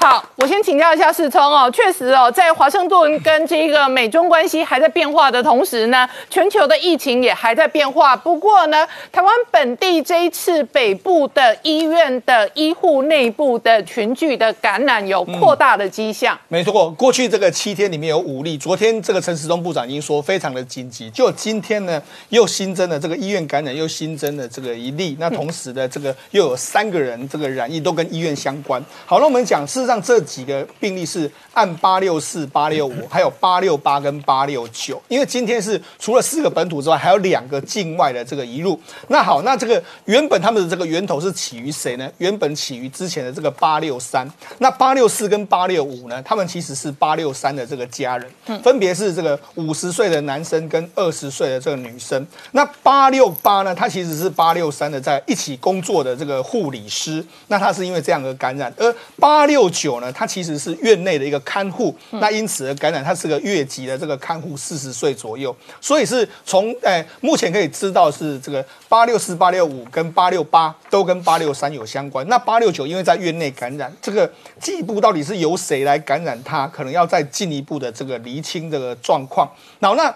[0.01, 8.15] 好，我先请教一下世聪哦，确实哦，在华盛顿跟这个美中关系还在变化的同时呢，全球的疫情也还在变化。
[8.17, 16.39] 不过呢，台湾本地这一次北部的医院的医护内部的群聚的感染有扩大的迹象。
[16.47, 25.17] 没错，过去这个七天里面有五例，昨天这个陈时中部长已经说非常的紧急，就今天呢又新增了这个医院感染，又新增了这个一例。
[25.19, 28.81] 那同时呢，这个又有三个人这个染疫都跟医院相关。
[29.05, 29.88] 好，那我们讲是。
[29.89, 35.03] 上这几个病例是按八六四、八六五， 还有八六八跟八六九。
[35.09, 38.79] 因为今天是除了四个本土之外，还有两个境外的这个移入。
[39.09, 42.09] 那好，那这个原本他们的这个源头是起于谁呢？
[42.19, 44.29] 原本起于之前的这个八六三。
[44.59, 46.23] 那八六四跟八六五呢？
[46.23, 48.31] 他们其实是八六三的这个家人，
[48.63, 52.27] 分别是这个五十岁的男生跟二十岁的这个女生。
[52.53, 53.75] 那八六八呢？
[53.75, 57.25] 他其实是八六三的在一起工作的这个护理师。
[57.47, 61.95] 那他是因为这样的感染，而八六九呢，他其实是院内的一个看护。
[62.11, 65.55] 那因此而感染，他是个越级的这个看护，四十岁左右。
[65.81, 72.27] 所以是从诶目前可以知道是这个八六四、八六五跟八六八都跟八六三有相关。
[72.29, 74.29] 那八六九因为在院内感染，这个
[74.61, 79.49] 进一步到底是由谁来感染他，可能要再进一步的这个厘清这个状况。
[79.79, 80.11] 然后那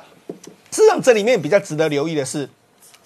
[0.70, 2.48] 事实上这里面比较值得留意的是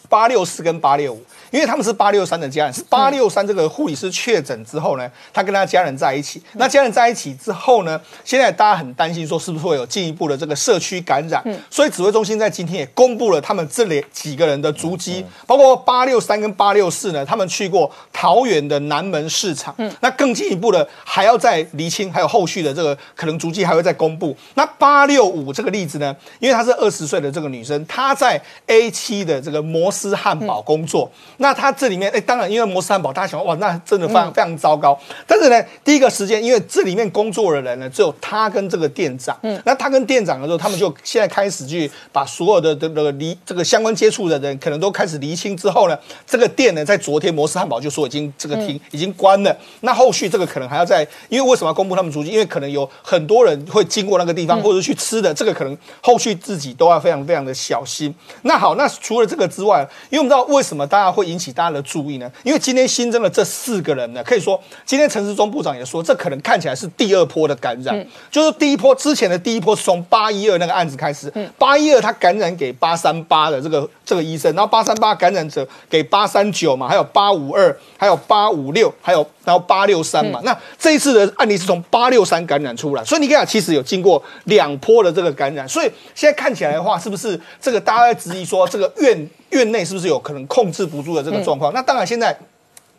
[0.09, 1.23] 八六四跟八六五。
[1.53, 6.43] 因为他们是八六三的家人，是八六三这个护理师确诊之后呢，他跟他家人在一起。
[6.55, 11.43] 那家人在一起之后呢，现在大家很担心说是不是会有进一步的这个社区感染。
[11.71, 19.75] 所以指挥中心在今天也公布了他们这里几个人的足迹，包括八六三跟八六四呢，他们去过桃园的南门市场。
[20.01, 24.37] 那更进一步的还要再厘清，还有后续的这个可能足迹还会再公布。
[24.55, 31.11] 那八六五这个例子呢，因为她是二十岁的这个女生，她在 A 七的这个摩斯汉堡工作。
[31.39, 34.99] 那他这里面，哎，当然，因为摩斯汉堡，大家想，哇，那真的非常非常糟糕。
[35.27, 39.37] 但是呢，第一个时间，因为这里面工作的人呢，只有他跟这个店长。
[39.43, 49.57] 嗯，那他跟店长的时候，他们就现在开始去把所有的这个离这个相关接触的人，可能都开始厘清之后呢，这个店呢，在昨天摩斯汉堡就说已经这个停，已经关了。
[49.81, 52.31] 那后续这个可能还要再，因为为什么要公布他们足迹？
[52.31, 58.15] 因为可能有很多人会经过那个地方，或者去吃的，这个可能后续自己都要非常非常的小心。
[58.43, 61.27] 那好，那除了这个之外，因为我们知道为什么大家会。
[61.27, 62.31] 引起大家的注意呢？
[62.45, 80.41] 因为今天新增了这四个人呢，可以说今天陈时中部长也说，这可能看起来是第二波的感染，就是第一波之前的第一波是从八一二那个案子开始，八一二他感染给八三八的这个这个医生，然后八三八感染者给八三九嘛，还有八五二，还有八五六，还有然后八六三嘛。
[80.45, 89.29] 那这一次的案例是从八六三感染出来，所以你看，其实有经过两波的这个感染，所以现在看起来的话，是不是这个大家在质疑说这个院？
[89.51, 91.73] 院内是不是有可能控制不住的这个状况？
[91.73, 92.37] 那当然，现在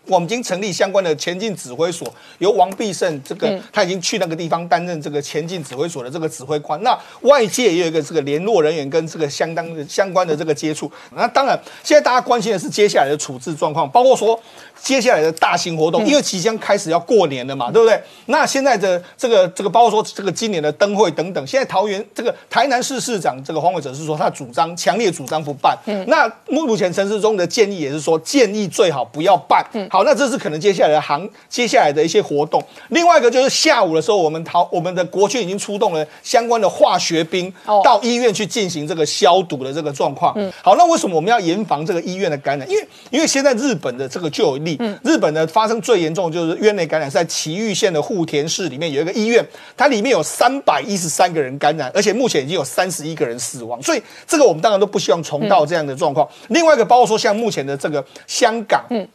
[0.06, 2.08] 我们已经成立相关的前进指挥所，
[2.40, 6.82] 由王必胜这个他已经去那个地方担任这个前进指挥所的这个指挥官。
[6.82, 10.92] 那外界也有一个这个联络人员跟这个相当的相关的这个接触。
[11.16, 14.40] 那当然，现在大家关心的是接下来的处置状况，包括说。
[14.82, 18.00] 接下来的大型活动，因为即将开始要过年了嘛，对不对？
[18.28, 25.78] 那现在的这个这个，包括说这个今年的灯会等等，现在桃园这个台南市市长这个黄伟哲是说他主张强烈主张不办。
[25.86, 29.66] 嗯，那目前陈市中的建议也是说建议最好不要办。
[29.74, 32.64] 嗯，好，那这是可能接下来的行接下来的一些活动。
[32.90, 37.52] 另外一个就是下午的时候，我们桃我们的国军已经出动了相关的化学兵
[37.84, 40.34] 到医院去进行这个消毒的这个状况。
[40.38, 42.70] 嗯，好，那为什么我们要严防这个医院的感染？
[42.70, 44.67] 因为因为现在日本的这个就有。
[44.80, 49.46] 嗯，日本呢发生最严重就是院内感染，是在崎玉县的户田市里面有一个医院，
[49.78, 56.28] 它里面有三百一十三个人感染，而且目前已经有三十一个人死亡，所以这个我们当然都不希望重蹈这样的状况。
[56.50, 59.08] 另外一个包括说像目前的这个香港，嗯。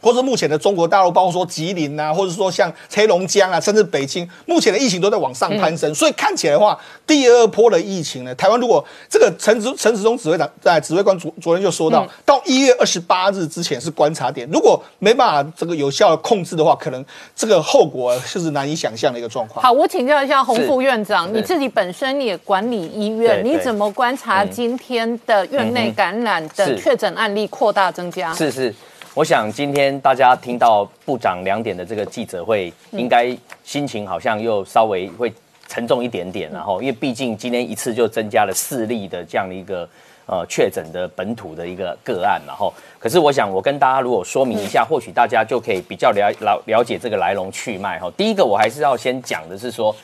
[0.00, 5.94] 或者目前的中国大陆，包括说吉林啊，或者说像黑龙江啊，甚至北京，目前的疫情都在往上攀升。
[5.94, 17.04] 所以看起来的话，第二波的疫情呢，台湾如果这个陈陈陈时中指挥长在指挥官昨昨天就说到，到一月二十八日之前是观察点，如果没办法这个有效的控制的话，可能
[17.36, 19.62] 这个后果就是难以想象的一个状况。
[19.62, 28.32] 好，我请教一下洪副院长，你自己本身也管理医院，你怎么观察今天的院内感染的确诊案例扩大增加？
[28.34, 28.74] 是是。
[29.20, 35.30] 我想今天大家听到部长两点的这个记者会，应该心情好像又稍微会
[35.68, 39.86] 沉重一点点，然后因为毕竟今天一次就增加了四例的这样的一个
[40.24, 48.10] 呃确诊的本土的一个个案，然后可是我想我跟大家如果说明一下，或许大家就可以比较了了了解这个来龙去脉哈。
[48.16, 49.94] 第一个我还是要先讲的是说，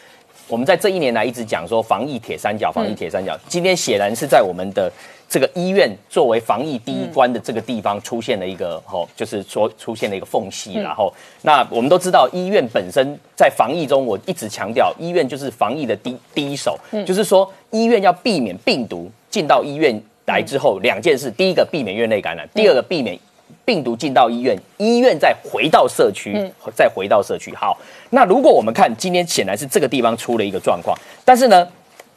[0.46, 4.92] 我们在这一年来一直讲说防疫铁三角，防疫铁三角，今天显然是在我们的。
[5.28, 10.74] 这个医院作为防疫第一关的这个地方，出现了一个吼，就是说出现了一个缝隙。
[10.74, 16.78] 然后，那我们都知道，医院本身在防疫中，我一直强调，医院就是防疫的第第一手。
[17.04, 23.18] 就是说，医院要避免病毒进到医院来之后，两件事：第一个，避免院内感染；第二个，避免
[23.64, 27.52] 病毒进到医院，医院再回到社区，再回到社区。
[27.52, 27.76] 好，
[28.10, 31.66] 那如果我们看今天，显然是这个地方出了一个状况，但是呢？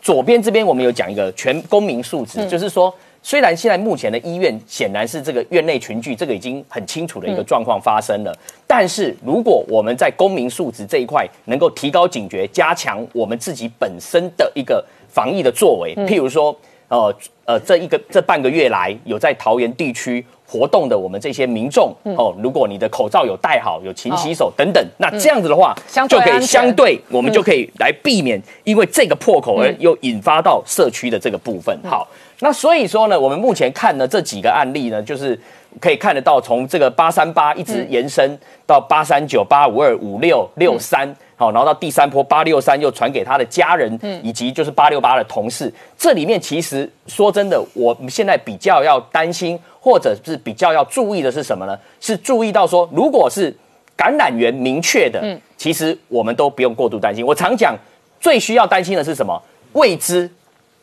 [0.01, 8.33] 左边这边我们有讲一个全公民素质，就是说虽然现在目前的医院显然是这个院内群聚，这个已经很清楚的一个状况发生了，
[8.65, 16.55] 但是如果我们在公民素质这一块能够提高警觉，加强我们自己本身的一个防疫的作为，譬如说，
[16.87, 17.13] 呃
[17.49, 20.23] 呃，这一个这半个月来有在桃园地区。
[20.51, 25.75] 活动的我们这些民众哦，如果你的口罩有戴好，有勤洗手等等，那这样子的话，
[26.09, 31.79] 就可以相对我们就可以来避免因为这个破口而又引发到社区的这个部分。
[31.83, 32.07] 好，
[32.39, 35.39] 那所以说呢，我们目前看呢这几个案例呢，就是
[35.79, 38.35] 可以看得到从这个八三八一直延伸
[38.65, 41.15] 到八三九八五二五六六三。
[41.39, 45.73] 好，然后到第三波八六三又传给他的家人，以及就是八六八的同事。
[45.97, 51.79] 这里面其实说真的，我们现在比较要担心，或者是比较要注意的是什么呢？
[52.01, 53.55] 是注意到说，如果是
[53.95, 57.25] 感染源明确的，其实我们都不用过度担心。
[57.25, 57.73] 我常讲，
[58.19, 59.41] 最需要担心的是什么？
[59.71, 60.29] 未知。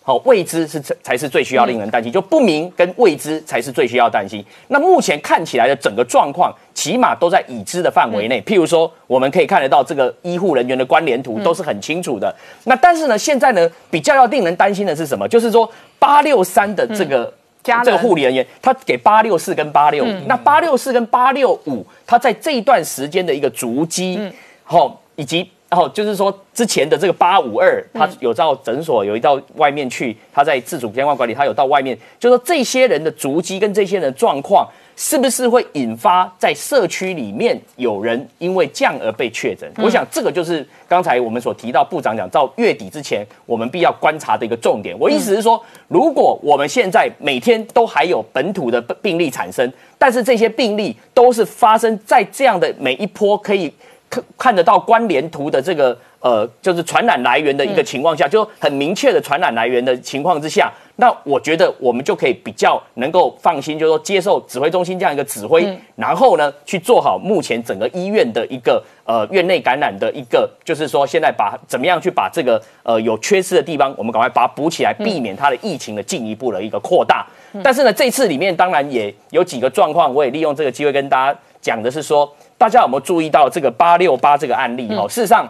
[0.07, 4.45] 好，未知是才才是最需要令人担心，就不明跟未知才是最需要担心。
[4.69, 8.41] 那目前看起来的整个状况，起码都在已知的范围内。
[8.43, 12.33] 譬如说，我们可以看得到这个医护人员的关联图都是很清楚的。
[12.67, 15.27] 那但是呢，现在呢，比较要令人担心的是什么？
[15.27, 17.35] 就是说八六三的这个
[17.65, 24.21] 这个护理人员，他给八六四跟八六五，那八六四跟八六五，他在这一段时间的一个足迹，
[24.63, 25.51] 好以及。
[25.69, 39.69] 然后就是说，之前的这个八五二，他有到诊所，有一到外面去，他在自主监管管理，他有到外面，就说这些人的足迹跟这些人的状况，是不是会引发在社区里面有人因为这样而被确诊？
[39.79, 44.97] 我想这个就是刚才我们所提到部长讲，到月底之前，我们必要观察的一个重点。
[44.97, 53.73] 我意思是说，如果我们现在每天都还有本土的病例产生，但是这些病例都是发生在这样的每一波可以。
[54.17, 77.27] 看看得到关联图的这个呃，就是传染来源的一个情况下，就很明确的传染来源的情况之下，那我觉得我们就可以比较能够放心，就是说接受指挥中心这样一个指挥，然后呢去做好目前整个医院的一个呃院内感染的一个，就是说现在把怎么样去把这个呃有缺失的地方，我们赶快把它补起来，避免它的疫情的进一步的一个扩大。
[77.63, 82.35] 但是呢，这次里面当然也有几个状况，我也利用这个机会跟大家讲的是说。
[82.59, 84.89] 大家有没有注意到这个八六八这个案例？
[84.95, 85.47] 哦，事实上，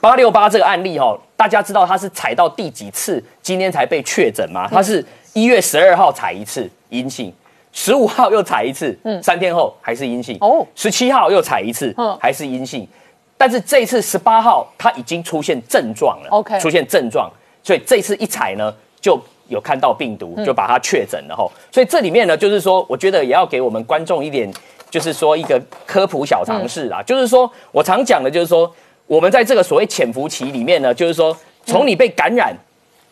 [0.00, 4.68] 八六八这个案例哦，大家知道它是踩到第几次今天才被确诊吗？
[4.70, 7.32] 它是一月十二号踩一次阴性，
[7.72, 10.36] 十五号又踩一次，嗯，三天后还是阴性。
[10.40, 12.86] 哦，十七号又踩一次，嗯，还是阴性，
[13.38, 17.30] 但是这次十八号它已经出现症状了，OK，出现症状，
[17.62, 19.16] 所以这次一踩呢就
[19.48, 21.48] 有看到病毒，就把它确诊了哈。
[21.70, 24.52] 所以这里面呢，就是说，我觉得也要给我们观众一点。
[24.94, 28.72] 就是说一个科普小常识啊，就是说我常讲的，就是说
[29.08, 31.36] 我们在这个所谓潜伏期里面呢，就是说
[31.66, 32.56] 从你被感染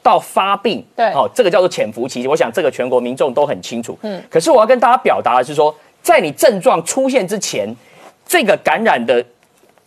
[0.00, 2.24] 到发病，对，哦，这个叫做潜伏期。
[2.28, 3.98] 我想这个全国民众都很清楚。
[4.02, 5.74] 嗯，可是我要跟大家表达的是说，
[6.04, 7.68] 在你症状出现之前，
[8.24, 9.24] 这个感染的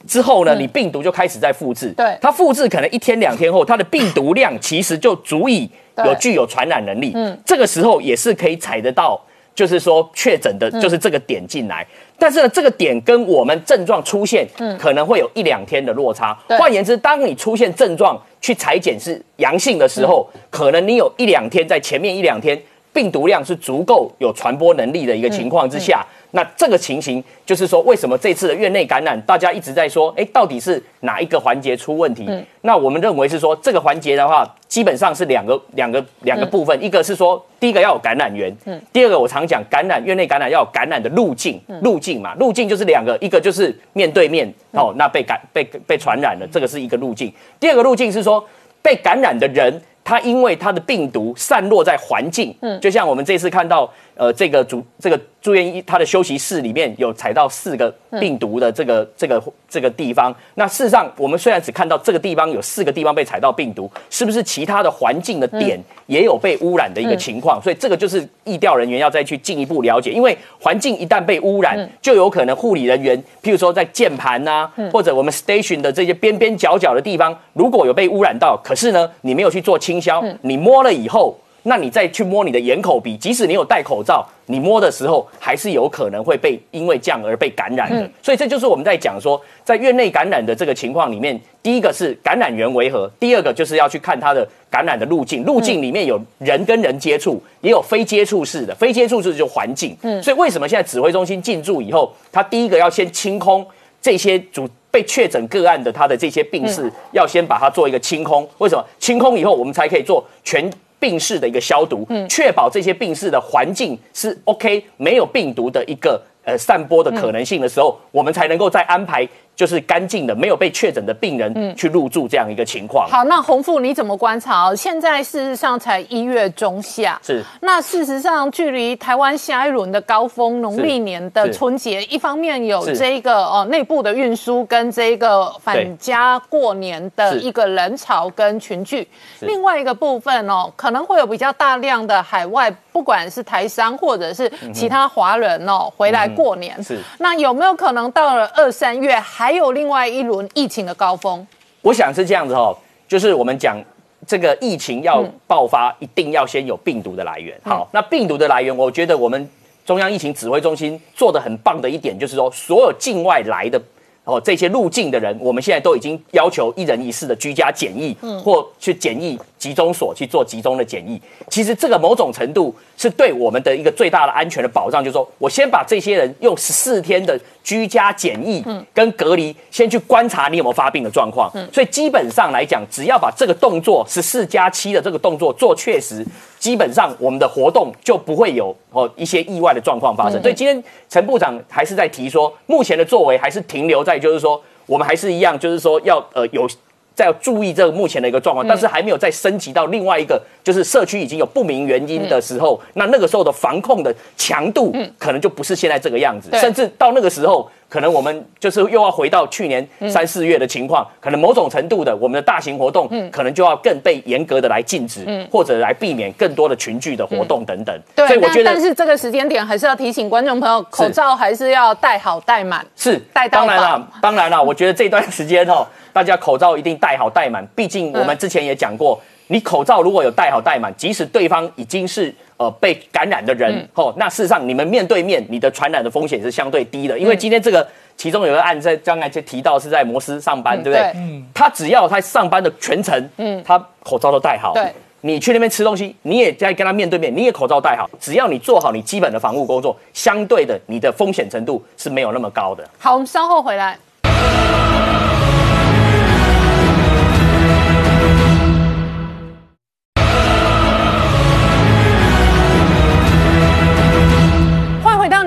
[0.06, 1.94] 之后呢，你病毒就开始在复制。
[1.96, 5.70] 对，它复制可能一天两天后，它的病毒量其实就足以
[6.04, 7.14] 有具有传染能力。
[7.16, 9.22] 嗯，这个时候也是可以采得到。
[9.56, 11.88] 就是说确诊的，就是这个点进来，
[12.20, 16.38] 但是呢，这个点跟我们症状出现，嗯，可能会有一两天的落差。
[16.50, 22.62] 换言之，当你出现症状去裁剪是阳性的时候，可能你有一两天在前面一两天
[22.96, 26.02] 病毒量是足够有传播能力的一个情况之下。
[26.32, 32.30] 那这个情形就是说，为什么这次的院内感染，大家一直在说，哎，到底是哪一个环节出问题？
[32.62, 38.82] 那我们认为是说，这个环节的话，基本上是两个两个两个部分，一个是说，第一个要有感染源，嗯。
[38.92, 47.30] 第二个我常讲，感染院内感染要有感染的路径，路径嘛，路径就是两个，一个就是面对面哦，那被感被被传染了，这个是一个路径；
[47.60, 48.46] 第二个路径是说，
[48.82, 55.20] 被感染的人，他因为它的病毒散落在环境，嗯，就像我们这次看到，呃，这个主这个。
[55.46, 59.40] 住院医他的休息室里面有采到四个病毒的这个这个
[59.70, 60.36] 这个地方。
[60.56, 67.62] 那事实上，我们虽然只看到这个地方有四个地方被采到病毒，是不是其他的环境的点也有被污染的一个情况？
[67.62, 81.38] 所以这个就是疫调人员要再去进一步了解，因为环境一旦被污染，就有可能护理人员，譬如说在键盘呐，或者我们 station 的这些边边角角的地方，如果有被污染到，可是呢，你没有去做清消，你摸了以后。
[81.68, 88.08] 那你再去摸你的眼口鼻，即使你有戴口罩，你摸的时候还是有可能会被因为这样而被感染的。
[88.22, 95.44] 所以这就是我们在讲说，在院内感染的这个情况里面，第一个是感染源为何，第二个就是要去看它的感染的路径。
[95.44, 98.76] 路径里面有人跟人接触，也有非接触式的。
[98.76, 99.98] 非接触式就环境。
[100.04, 103.66] 嗯，所以为什么现在指挥中心进驻以后，他第一个要先清空
[104.00, 108.48] 这些主被确诊个案的他的这些病室，要先把它做一个清空。
[108.60, 110.72] 为什么清空以后，我们才可以做全。
[111.06, 119.28] 病室的一个消毒，确保这些病室的环境是 OK，没有病毒的一个呃散播的可能性的时候，我们才能够再安排。
[119.56, 123.08] 就是干净的，没有被确诊的病人去入住这样一个情况。
[123.08, 124.76] 好，那洪富你怎么观察？
[124.76, 127.42] 现在事实上才一月中下，是。
[127.62, 139.08] 那事实上距离台湾下一轮的高峰农历年的春节，一方面有这个哦内部的运输跟这个返家过年的一个人潮跟群聚，
[139.40, 146.84] 另外一个部分哦可能会有比较大量的海外，不管是台商或者是其他华人哦回来过年。
[146.84, 147.00] 是。
[147.20, 149.45] 那有没有可能到了二三月还？
[149.46, 151.46] 还有另外一轮疫情的高峰，
[151.84, 152.76] 我想是这样子哦，
[153.08, 153.78] 就是我们讲
[154.26, 157.56] 这个疫情要爆发，一定要先有病毒的来源。
[157.64, 159.48] 好，那病毒的来源，我觉得我们
[159.86, 163.80] 中央疫情指挥中心做的很棒的一点，就是说所有境外来的。
[164.24, 171.20] 哦，这些入境的人，我们现在都已经要求一人一室的居家检疫，嗯，或去检疫集中所去做集中的检疫。
[171.50, 178.64] 其实这个某种程度是对我们的一个最大的安全的保障，就是说我先把这些人用十四天的居家检疫
[178.94, 181.50] 跟隔离，先去观察你有没有发病的状况。
[181.56, 186.24] 嗯，所以基本上来讲，只要把这个动作十四加七的这个动作做确实。
[186.60, 190.42] 基本上我们的活动就不会有哦一些意外的状况发生。
[190.42, 196.68] 所以今天陈部长还是在提说，目前的作为还是停留在就是说，我们还是一样，就是说要呃有
[197.16, 207.68] 在注意这个目前的一个状况，但是还没有再升级到另外一个，就是社区已经有不明原因的时候，那那个时候的防控的强度可能就不是现在这个样子，甚至到那个时候。
[207.88, 217.98] 可能我们就是又要回到去年三四月的情况，可能某种程度的我们的大型活动，可能就要更被严格的来禁止，或者来避免更多的群聚的活动等等。
[218.16, 222.86] 对，所以我觉得，但是这个时间点还是要提醒观众朋友，口罩还是要戴好戴满。
[222.96, 227.66] 是，戴当然了，当然了，我觉得这段时间哦，大家口罩一定戴好戴满。
[227.76, 232.34] 毕竟我们之前也讲过，你口罩如果有戴好戴满，即使对方已经是。
[232.58, 237.86] 呃，被感染的人，哦，那事实上你们面对面，你的传染的风险是相对低的，因为今天这个
[238.16, 241.12] 其中有个案在刚才就提到是在摩斯上班，对不对？
[241.18, 244.90] 嗯，他只要他上班的全程，嗯，他口罩都戴好，对，
[245.20, 252.90] 你去那边吃东西，你也在跟他面对面，你也口罩戴好，只要你做好你基本的防护工作，相对的你的风险程度是没有那么高的。
[252.98, 254.00] 好，我们稍后回来。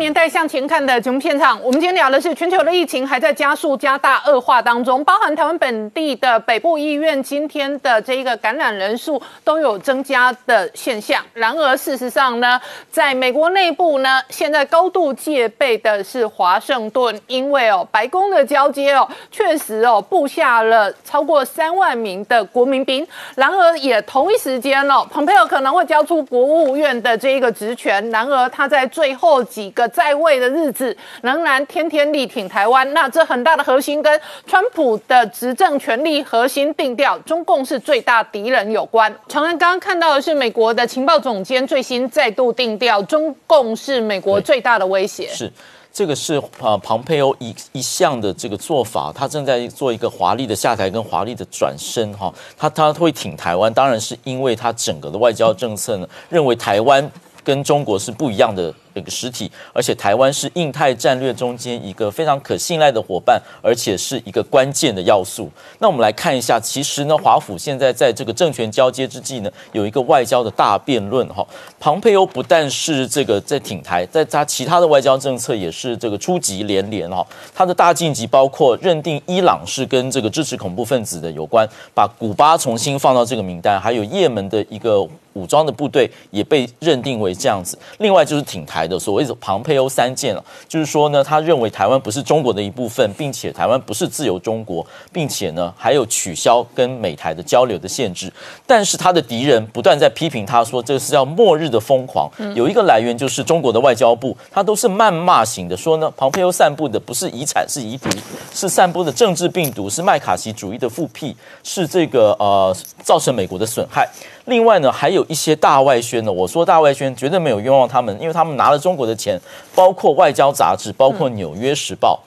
[0.09, 11.23] 年代向前看的节目现场，我们今天聊的是全球的疫情还在加速、加大、恶化当中，包含台湾本地的北部医院今天的这一个感染人数都有增加的现象。
[11.35, 12.59] 然而，事实上呢，
[12.91, 23.07] 在美国内部呢，现在高度戒备的是华盛顿，因为哦，白宫的交接哦，确实哦，布下了超过三万名的国民兵。
[23.35, 28.11] 然而，也同一时间哦，蓬佩奥可能会交出国务院的这一个职权。
[28.11, 29.87] 然而，他在最后几个。
[29.99, 39.13] 在位的日子仍然天天力挺台湾，那这很大的核心跟川普的执政权力核心定调，中共是最大敌人有关。
[39.27, 45.27] 长安刚刚看到的是美国的情报总监最新再度定调，中共是美国最大的威胁。
[45.31, 45.53] 是
[45.93, 57.11] 这个是啊，庞佩欧一一项的这个做法，他正在做一个华丽的下台跟华丽的转身哈，他他会挺台湾，当然是因为他整个的外交政策呢，认为台湾
[57.43, 58.73] 跟中国是不一样的。
[58.99, 65.49] 这个实体，而且台湾是印太战略中间一个非常可信赖的伙伴，而且是一个关键的要素。
[65.79, 71.47] 那我们来看一下，其实呢，华府现在在这个政权交接之际呢，有一个外交的大辩论哈。
[71.79, 77.25] 庞佩欧不但是这个在挺台，在他其他的外交政策也是这个出击连连哈。
[77.55, 85.01] 他的大晋级包括认定伊朗是跟这个支持恐怖分子的有关，把古巴重新放到这个名单，还有也门的一个
[85.35, 87.79] 武装的部队也被认定为这样子。
[87.99, 88.88] 另外就是挺台。
[88.89, 98.33] 的所谓的庞佩欧三件了，就是说呢，他认为台湾不是中国的一部分，并且台湾不是自由中国，并且呢，还有取消跟美台的交流的限制。
[98.67, 102.31] 但是他的敌人不断在批评他说，这是叫末日的疯狂。
[102.55, 108.09] 有一个来源就是中国的外交部，他都是谩骂型的，说呢，庞佩欧散布的不是遗产，是遗毒，
[108.55, 114.09] 是散布的政治病毒，是麦卡锡主义的复辟，是这个呃造成美国的损害。
[114.49, 116.33] 另外呢，还有一些大外宣呢。
[116.33, 119.39] 我说大外宣绝对没有冤枉他们，因为他们拿了中国的钱，
[119.75, 122.19] 包括外交杂志，包括《纽约时报》。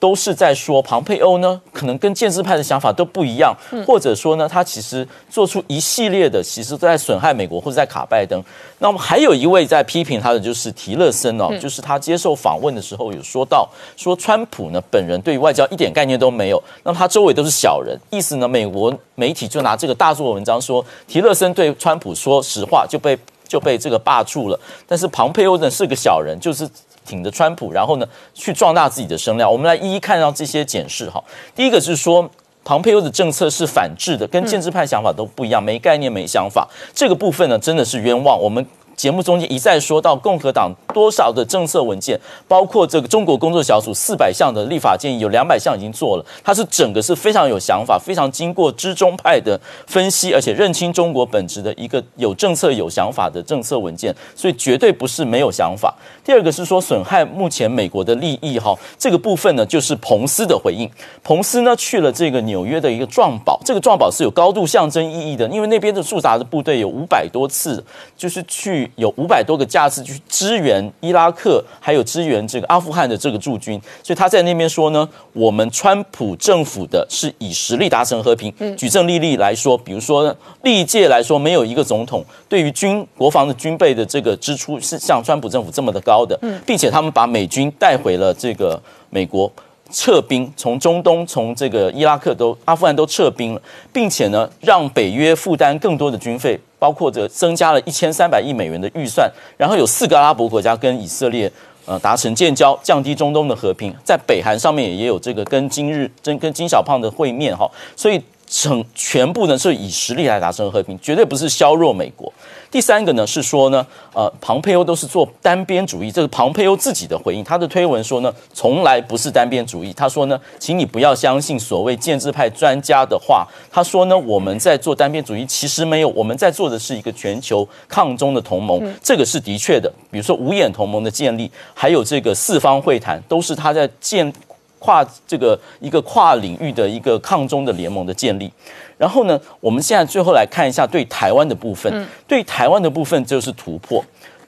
[0.00, 3.52] 都是在说庞佩欧呢，可能跟建制派的想法都不一样，
[3.84, 8.40] 或者说呢，他其实做出一系列的，其实都在损害美国或者在卡拜登。
[8.78, 23.18] 那么还有一位在批评他的就是提勒森哦，就是他接受访问的时候有说到，说川普呢本人对于外交一点概念都没有，那么他周围都是小人，意思呢，美国媒体就拿这个大做文章说提勒森对川普说实话就被
[23.48, 26.68] 就被这个霸住了，但是庞佩欧呢是个小人，就是。
[27.08, 29.50] 挺着川普，然后呢，去壮大自己的声量。
[29.50, 31.22] 我们来一一看到这些检视哈。
[31.56, 32.30] 第一个是说，
[32.62, 36.68] 庞佩欧的政策是反制的，跟建制派想法都不一样，没概念、没想法。
[36.94, 38.38] 这个部分呢，真的是冤枉。
[38.38, 38.64] 我们。
[38.98, 46.26] 节目中间一再说到共和党多少的政策文件，包括这个中国工作小组四百项的立法建议，有两百项已经做了。
[46.42, 49.56] 它是整个是非常有想法、非常经过知中派的
[49.86, 55.94] 分析，而且认清中国本质的一个有政策、有想法的政策文件，所以绝对不是没有想法。
[56.28, 60.86] 第二个是说损害目前美国的利益哈，这个部分呢就是彭斯的回应。
[61.24, 67.82] 彭斯呢去了这个纽约的一个壮堡，这个壮堡是有高度象征意义的，因为那边的驻扎的部队有五百多次，
[68.14, 68.92] 就是去。
[68.96, 78.52] 有五百多个架次去支援伊拉克，还有支援这个阿富汗的这个驻军，所以他在那边说呢，我们川普政府的是以实力达成和平。
[78.76, 89.50] 举证例例来说，比如说历届来说，没有一个总统对于军国防的军备的这个支出是像川普政府这么的高的，并且他们把美军带回了这个美国。
[89.90, 101.50] 撤兵，从中东、从这个伊拉克都、阿富汗都撤兵了，并且呢，让北约负担更多的军费，包括这增加了一千三百亿美元的预算，然后有四个阿拉伯国家跟以色列
[101.86, 107.66] 呃达成建交，降低中东的和平，在北韩上面也有这个跟今日、跟跟金小胖的会面哈，
[107.96, 112.30] 所以整全部呢是以实力来达成和平，绝对不是削弱美国。
[112.70, 117.42] 第三个呢是说呢，呃，庞佩欧都是做单边主义，这是庞佩欧自己的回应。
[117.42, 119.92] 他的推文说呢，从来不是单边主义。
[119.92, 123.46] 他说呢，请你不要相信所谓建制派专家的话。
[123.70, 129.90] 他说呢，我们在做单边主义，其实没有，我们在做的是一个全球抗中的同盟，这个是的确的。
[130.10, 134.30] 比如说五眼同盟的建立，还有这个四方会谈，都是他在建
[134.78, 138.50] 跨这个一个跨领域的一个抗中的联盟的建立。
[138.96, 142.06] 然后呢，我们现在最后来看一下对台湾的部分。
[142.26, 144.04] 对台湾的部分就是突破。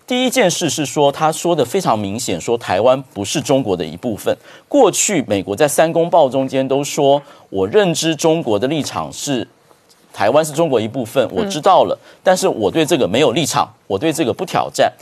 [0.06, 4.36] 第一件事是说，他说的非常明显，说台湾不是中国的一部分。
[4.66, 9.46] 过去美国在三公报中间都说，我认知中国的立场是
[10.12, 14.92] 台湾是中国一部分，我知道了，但是我对这个没有立场，我对这个不挑战。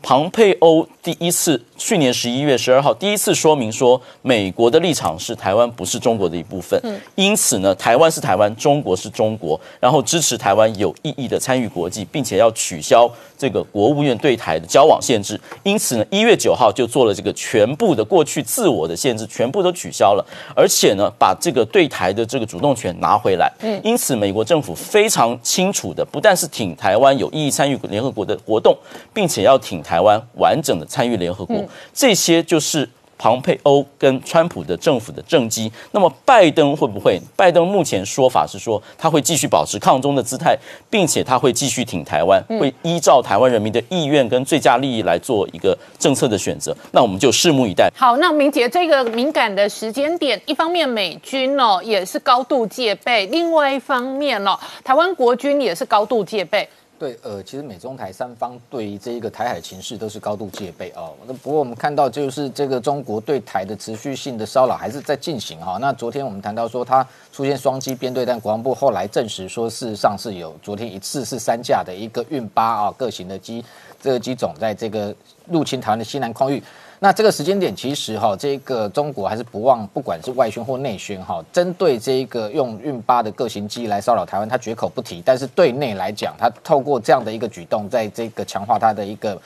[0.00, 6.80] 庞佩欧第一次去年十一月十二号第一次说明说，美国的立场是台湾不是中国的一部分，
[7.14, 15.40] 因此呢，台湾是台湾，中国是中国，然后支持台湾有意义的参与国际，并且要取消这个国务院对台的交往限制。
[15.62, 20.24] 因此呢，一月九号就做了这个全部的过去自我的限制，全部都取消了，
[20.54, 23.50] 而且呢，把这个对台的这个主动权拿回来。
[23.82, 28.76] 因此，美国政府非常清楚的，不但是挺台湾有意义参与联合国的活动，
[29.14, 29.82] 并且要挺。
[29.88, 31.64] 台湾完整的参与联合国，
[31.94, 32.86] 这些就是
[33.16, 35.72] 庞佩欧跟川普的政府的政绩。
[35.92, 37.18] 那么拜登会不会？
[37.34, 40.54] 拜登目前说法是说他会继续保持抗中的姿态，
[40.90, 46.76] 并且他会继续挺台湾，会依照台湾人民的意愿跟最佳利益来做一个政策的选择。
[46.92, 47.90] 那我们就拭目以待。
[47.96, 56.68] 好，那明杰这个敏感的时间点，一方面美军哦也是高度戒备，另外一方面哦台湾国军也是高度戒备。
[56.98, 61.14] 对，呃，其实美中台三方对于这一个台海情势都是高度戒备哦。
[61.26, 65.78] 那不过我们看到，就是这个中国对台的持续性的骚扰还是在进行哈。
[65.80, 73.64] 那昨天我们谈到说，它出现双机编队，但国防部后来证实说，事实上是有昨天一次是三架的一个运八啊各型的机，
[74.02, 75.14] 这个机种在这个
[75.46, 76.60] 入侵台湾的西南空域。
[77.00, 85.22] 那这个时间点，其实哈，这个中国还是不忘，不管是外宣或内宣哈，针对这个用运八的各型机来骚扰台湾，他绝口不提。
[85.24, 89.40] 但是对内来讲，他透过这样的一个举动，在这个强化他的一个。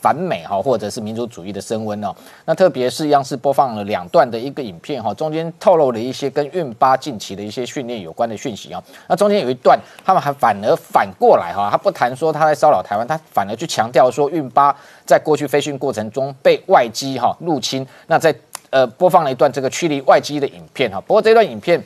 [0.00, 2.14] 反美哈，或者是民族主义的升温哦。
[2.44, 8.82] 那特别是央视播放了两段的一个影片哈，中间透露了一些跟运八近期的一些训练有关的讯息啊。
[9.08, 17.86] 那中间有一段，他们还反而反过来哈，他不谈说他在骚扰台湾，他反而去强调说运八在过去飞训过程中被外机哈入侵。
[18.06, 18.34] 那在
[18.70, 21.00] 呃播放了一段这个驱离外机的影片哈。
[21.00, 21.82] 不过这段影片。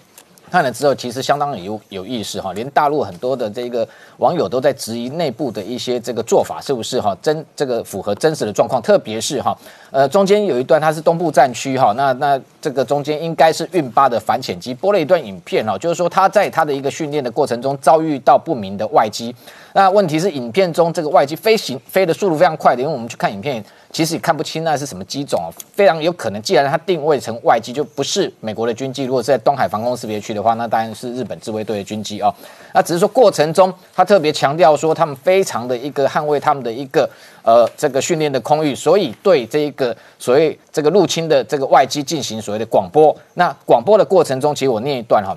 [0.49, 3.87] 看了之后，其实相当有有意思哈，连大陆很多的这个
[4.17, 9.57] 网友都在质疑内部的一些这个做法是不是哈真这个符合真实的状况，特别是哈
[9.91, 19.35] 呃中间有一段它是东部战区哈，那那这个中间应该是运八的反潜机播了一段影片哈，就是说他在他的一个训练的过程中遭遇到不明的外机，
[19.75, 23.65] 那问题是影片中这个外机飞行飞的速度非常快的，因为我们去看影片。
[23.91, 29.05] 其实也看不清那是什么机种哦，非常有可能，既然它定位成外机，就不是美国的军机。
[29.05, 32.33] 如果是在东海防空识别区的话，那当然是日本自卫队的军机哦。
[32.75, 37.09] 那只是说过程中，他特别强调说，他们非常的一个捍卫他们的一个
[37.43, 43.17] 呃这个训练的空域，所以对这一个所谓这个入侵的这个外机进行所谓的广播。
[43.35, 45.37] 那广播的过程中，其实我念一段哈。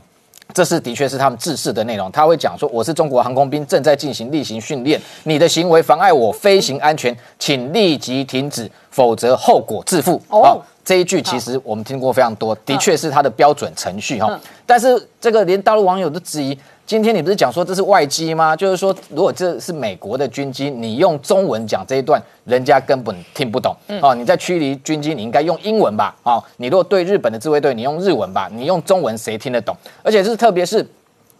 [0.54, 14.40] 这是的确是他们制式的内容，他会讲说：“我是中国航空兵，正在进行例行训练，你的行为妨碍我飞行安全，请立即停止，否则后果自负。”哦，这一句其实我们听过非常多，的确是他的标准程序哈。
[14.66, 16.58] 但是这个连大陆网友都质疑。
[16.92, 18.54] 今天你不是讲说这是外机吗？
[18.54, 23.74] 就是说，如果这是美国的军机，你用中文讲这一段，人家根本听不懂。
[24.02, 26.14] 哦，你在驱离军机，你应该用英文吧？
[26.24, 28.50] 哦，你如果对日本的自卫队，你用日文吧？
[28.52, 29.74] 你用中文谁听得懂？
[30.04, 30.86] 而且是特别是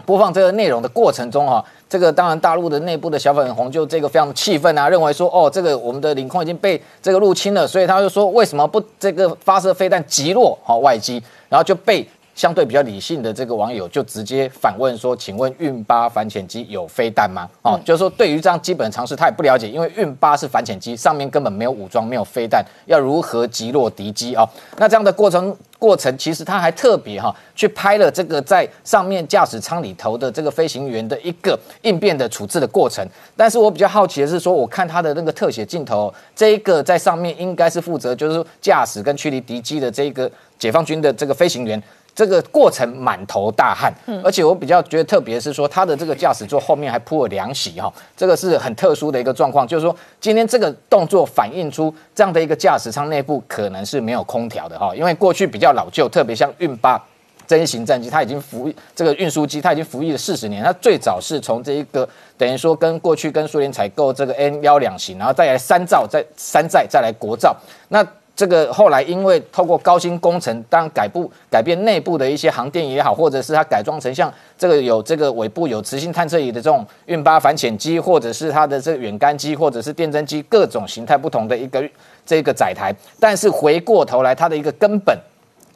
[0.06, 12.08] 播放这个内容的过程中，哈，这个当然大陆的内部的小粉红就这个非常气愤啊，认为说，哦，这个我们的领空已经被这个入侵了，所以他就说，为什么不这个发射飞弹击落好外机，然后就被。
[12.42, 24.44] 相对比较理性的这个网友就直接反问说：“请问运八反潜机有飞弹吗？”哦，就是说对于这样基本常识他也不了解，因为运八是反潜机，上面根本没有武装，没有飞弹，要如何击落敌机啊？
[24.78, 33.08] 那这样的过程过程，其实他还特别哈去拍了这个在上面驾驶舱里头的这个飞行员的一个应变的处置的过程。
[33.38, 41.80] 但是我比较好奇的是说，我看他的那个特写镜头，这一个在上面应该是负责就是驾驶跟驱离敌机的这个解放军的这个飞行员。
[42.14, 43.92] 这个过程满头大汗，
[44.22, 57.02] 而且我比较觉得特别是说，他的这个驾驶座后面还铺了凉席哈，这个是很特殊的一个状况，就是说今天这个动作反映出这样的一个驾驶舱内部可能是没有空调的哈，因为过去比较老旧，特别像运八
[57.48, 62.08] 真型战机，它已经服役这个运输机，它已经服役了四十年，它最早是从这一个
[62.38, 67.56] 等于说跟过去跟苏联采购这个 N 幺两型，然后再来三造，再三载再来国造，
[67.88, 68.06] 那。
[68.42, 81.88] 这个后来因为透过高新工程，当改部改变内部的一些航电也好，或者是它改装成像这个有这个尾部有磁性探测仪的这种运八反潜机，或者是它的这个远干机，或者是电侦机，各种形态不同的一个
[82.26, 85.16] 这个载台，但是回过头来它的一个根本。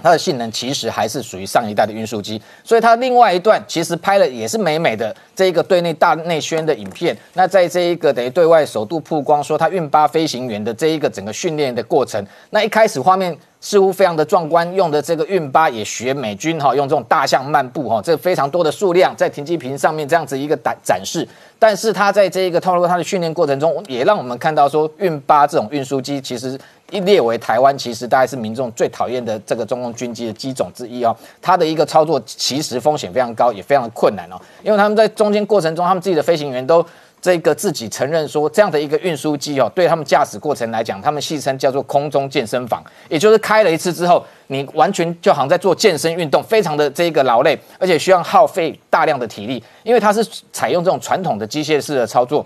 [0.02, 7.16] 它的性能其实还是属于上一代的运输机，所以它另外一段其实拍了也是美美的这一个对内大内宣的影片。
[7.34, 21.28] 那在这一个等于对外首度曝光说它运八飞行员的这一个整个训练的过程，那一开始画面似乎非常的壮观，用的这个运八也学美军哈，用这种大象漫步哈，这非常多的数量在停机坪上面这样子一个展展示。
[21.58, 26.60] 但是它在这一个透露它的训练过程中，也让我们看到说运八这种运输机其实。
[26.92, 31.16] 一列为台湾，其实大概是民众最讨厌的这个中共军机的机种之一哦。
[31.42, 34.40] 它的一个操作其实风险非常高，也非常的困难哦。
[34.64, 36.86] 因为他们在中间过程中，他们自己的飞行员都
[37.20, 50.24] 这个自己承认说，这样的一个运输机哦，对他们驾驶过程来讲，他们戏称叫做空中健身房，也就是开了一次之后，你完全就好像在做健身运动，非常的这个劳累，而且需要耗费大量的体力，因为它是
[50.54, 52.46] 采用这种传统的机械式的操作。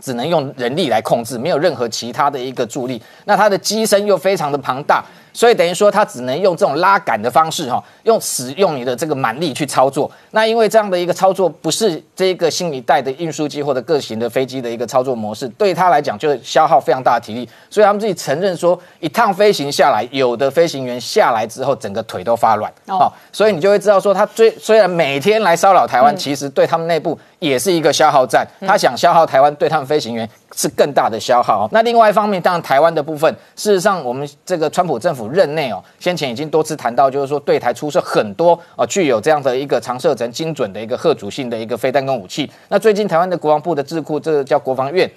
[0.00, 3.00] 只能用人力来控制，没有任何其他的一个助力。
[3.24, 5.04] 那它的机身又非常的庞大。
[5.32, 10.10] 所以等于说，它只能用这种拉杆的方式，哈，用使用你的这个蛮力去操作。
[10.30, 17.46] 那因为这样的一个操作不是这个新一代的运输机或者各型的飞机的一个操作模式，对它来讲就消耗非常大的体力。
[17.68, 22.72] 所以他们自己承认说，一趟飞行下来，有的飞行员下来之后，整个腿都发软。
[22.86, 28.46] 哦，所以你就会知道说，他虽虽然每天来骚扰台湾，其实对他们内部也是一个消耗战。
[28.60, 31.68] 他想消耗台湾，对他们飞行员是更大的消耗。
[31.72, 35.26] 那另外一方面，当然台湾的部分，事实上我们这个川普政府。
[35.36, 42.50] 任内哦，先前已经多次谈到，就是说对台出售很多哦，具有这样的一个长射程、精准的一个核主性的一个飞弹跟武器。
[42.68, 45.10] 那最近台湾的国防部的智库，这个叫国防院，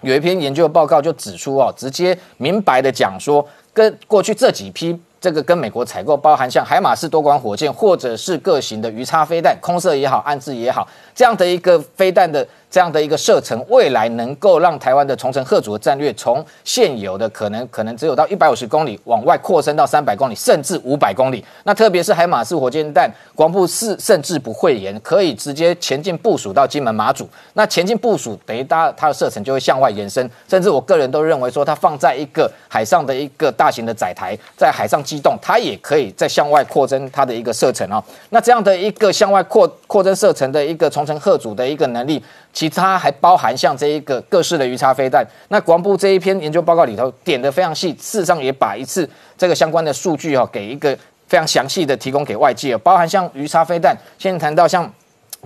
[0.00, 12.46] 有一篇研究报告就指出哦，直接明白的讲说，跟过去这几批这个跟美国采购，包含像海马式多管火箭，或者是各型的鱼叉飞弹，空射也好，暗制也好，这样的一个飞弹的。
[12.70, 21.44] 这样的一个射程，未来能够让台湾的重城贺主的战略，从现有的可能可能只有到一百五十公里，往外扩升到三百公里，甚至五百公里。
[21.64, 27.28] 那特别是海马式火箭弹，光部是甚至不会延，可以直接前进部署到金门马祖。
[27.54, 38.00] 那前进部署等于它它的射程就会向外延伸，甚至我个人都认为说，它放在一个海上的一个大型的载台，在海上机动，它也可以在向外扩增它的一个射程哦。
[38.28, 42.22] 那这样的一个向外扩扩增射程的一个重城贺主的一个能力。
[42.52, 50.96] 其他还包含像这一个各式的鱼叉飞弹，那国防部这一篇研究报告里头点的非常细，事实上也把一次这个相关的数据哈，给一个
[51.28, 54.90] 非常详细的提供给外界，包含像鱼叉飞弹，现在谈到像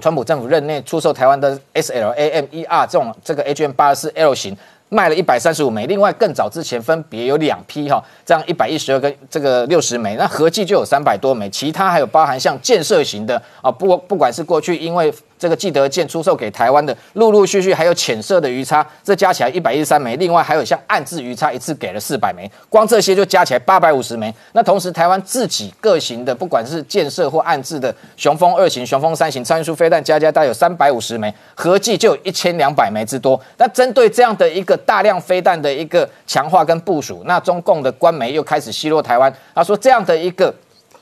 [0.01, 4.57] 川普政府任内出售台湾的 S L A M E R 这种这个 H M 八四 L 型。
[4.91, 15.13] 卖了一百三十五枚，另外更早之前分别有两批哈，这样一百一十二跟这个六十枚，那合计就有三百多枚，其他还有包含像建设型的啊，不不管是过去因为。
[15.45, 20.17] 这个记得舰出售给台湾的，陆陆续续还有浅色的鱼叉，这加起来一百一十三枚。
[20.17, 24.35] 另外还有像暗制鱼叉，一次给了四百枚，光这些就加起来八百五十枚。
[24.53, 33.39] 那同时台湾自己各型的，不管是建设或暗制的雄风二型、雄风三型超音速飞弹，加加大有三百五十枚，合计就有一千两百枚之多。
[33.59, 40.55] 那针对这样的一个大量飞弹的一个强化跟部署，那中共的官媒又开始奚落台湾，他说这样的一个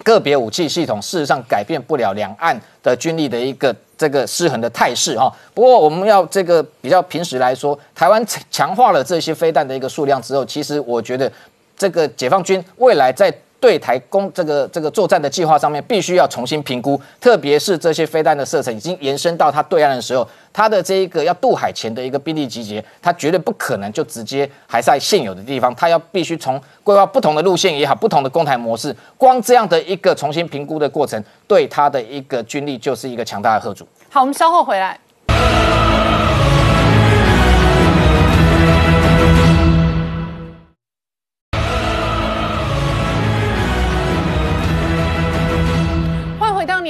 [0.03, 3.73] 个别武器系统，事实上改变不了两岸的军力的一个。
[4.03, 11.31] 这个失衡的态势哈，不过我们要这个比较平时来说，台湾强化了这些飞弹的一个数量之后，其实我觉得
[11.77, 13.33] 这个解放军未来在。
[13.63, 33.87] 对台攻这个这个作战的计划上面，必须要重新评估，特别是这些飞弹的射程已经延伸到它对岸的时候，它的这一个要渡海前的一个兵力集结，它绝对不可能就直接还在现有的地方，它要必须从规划不同的路线也好，不同的攻台模式，光这样的一个重新评估的过程，对它的一个军力就是一个强大的贺主。
[34.11, 34.99] 好，我们稍后回来。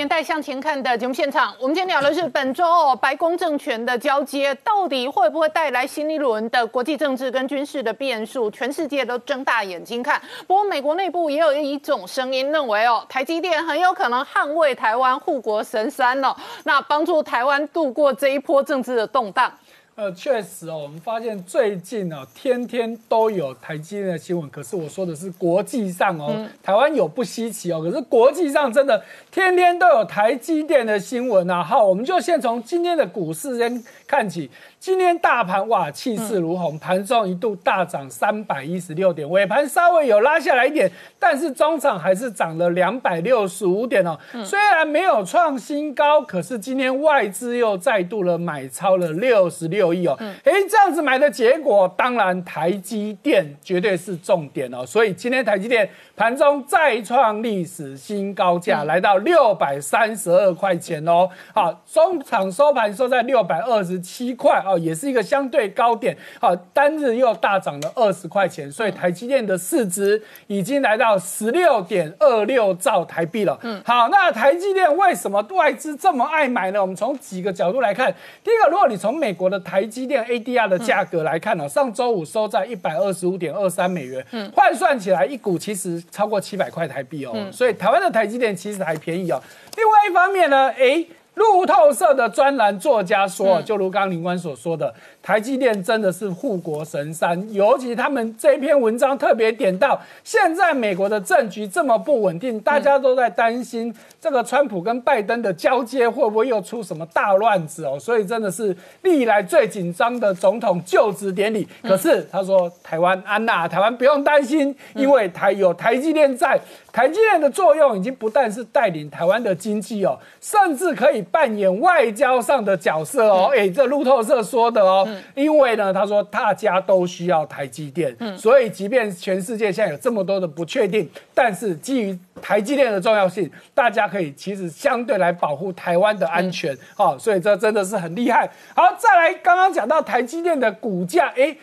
[0.03, 8.50] 年代向前看的节目现场，我们今天聊的是本周哦，白宫政权的交接到底会不会带来新一轮的国际政治跟军事的变数？
[8.50, 10.20] 全世界都睁大眼睛看。
[10.44, 16.34] 不过美国内部也有一种声音认为哦，台积电很有可能捍卫台湾护国神山哦，
[16.64, 19.53] 那帮助台湾度过这一波政治的动荡。
[19.94, 24.48] 呃，确实哦，我们发现最近呢，天天都有台积电的新闻。
[24.48, 31.64] 可是我说的是国际上哦，台湾有不稀奇哦，可是国际上真的天天都有台积电的新闻啊。
[31.64, 34.51] 好，我们就先从今天的股市先看起。
[34.78, 44.18] 今天大盘哇气势如虹，盘中一度大涨三百一十六点，尾盘稍微有拉下来一点，但是中场还是涨了两百六十五点哦。
[44.45, 50.14] 虽然没有创新高，可是今天外资又再度了买超了六十六亿哦。
[50.20, 54.85] 哎，这样子买的结果，当然台积电绝对是重点哦。
[54.85, 61.28] 所以今天台积电盘中再创历史新高价，来到六百三十二块钱哦。
[61.54, 64.78] 好，中场收盘收在六百二十七块哦。
[64.78, 73.58] 也是一个相对高点，好，单日又大涨了二十块钱，所以台积电的市值已经来到十六点二六兆台币了。
[73.62, 76.80] 嗯，好，那台积电为什么外资这么爱买呢？
[76.80, 78.12] 我们从几个角度来看，
[78.42, 89.42] 第一个，如果你从美国的台积电 ADR 的价格来看呢，上周五收在一百二十五点二三美元，嗯，换算起来一股其实超过七百块台币哦，所以台湾的台积电其实还便宜哦。
[89.76, 91.04] 另外一方面呢，哎。
[91.34, 94.94] 路透社的专栏作家说，就如刚林官所说的。
[95.22, 111.66] 台积电真的是护国神山，尤其他们这篇文章特别点到，现在美国的政局这么不稳定，大家都在担心这个川普跟拜登的交接会不会又出什么大乱子哦，所以真的是历来最紧张的总统就职典礼。
[111.82, 116.60] 可是他说，台湾安娜，台湾不用担心，因为台有台积电在，
[116.93, 123.51] 台积电的作用已经不但是带领台湾的经济哦，甚至可以扮演外交上的角色哦。
[123.57, 125.09] 哎，这路透社说的哦。
[125.34, 138.51] 因为呢，他说大家都需要台积电，所以即便全世界现在有这么多的不确定，但是基于台积电的重要性，大家可以其实相对来保护台湾的安全，好，所以这真的是很厉害。
[138.76, 141.57] 好，再来刚刚讲到台积电的股价，哎，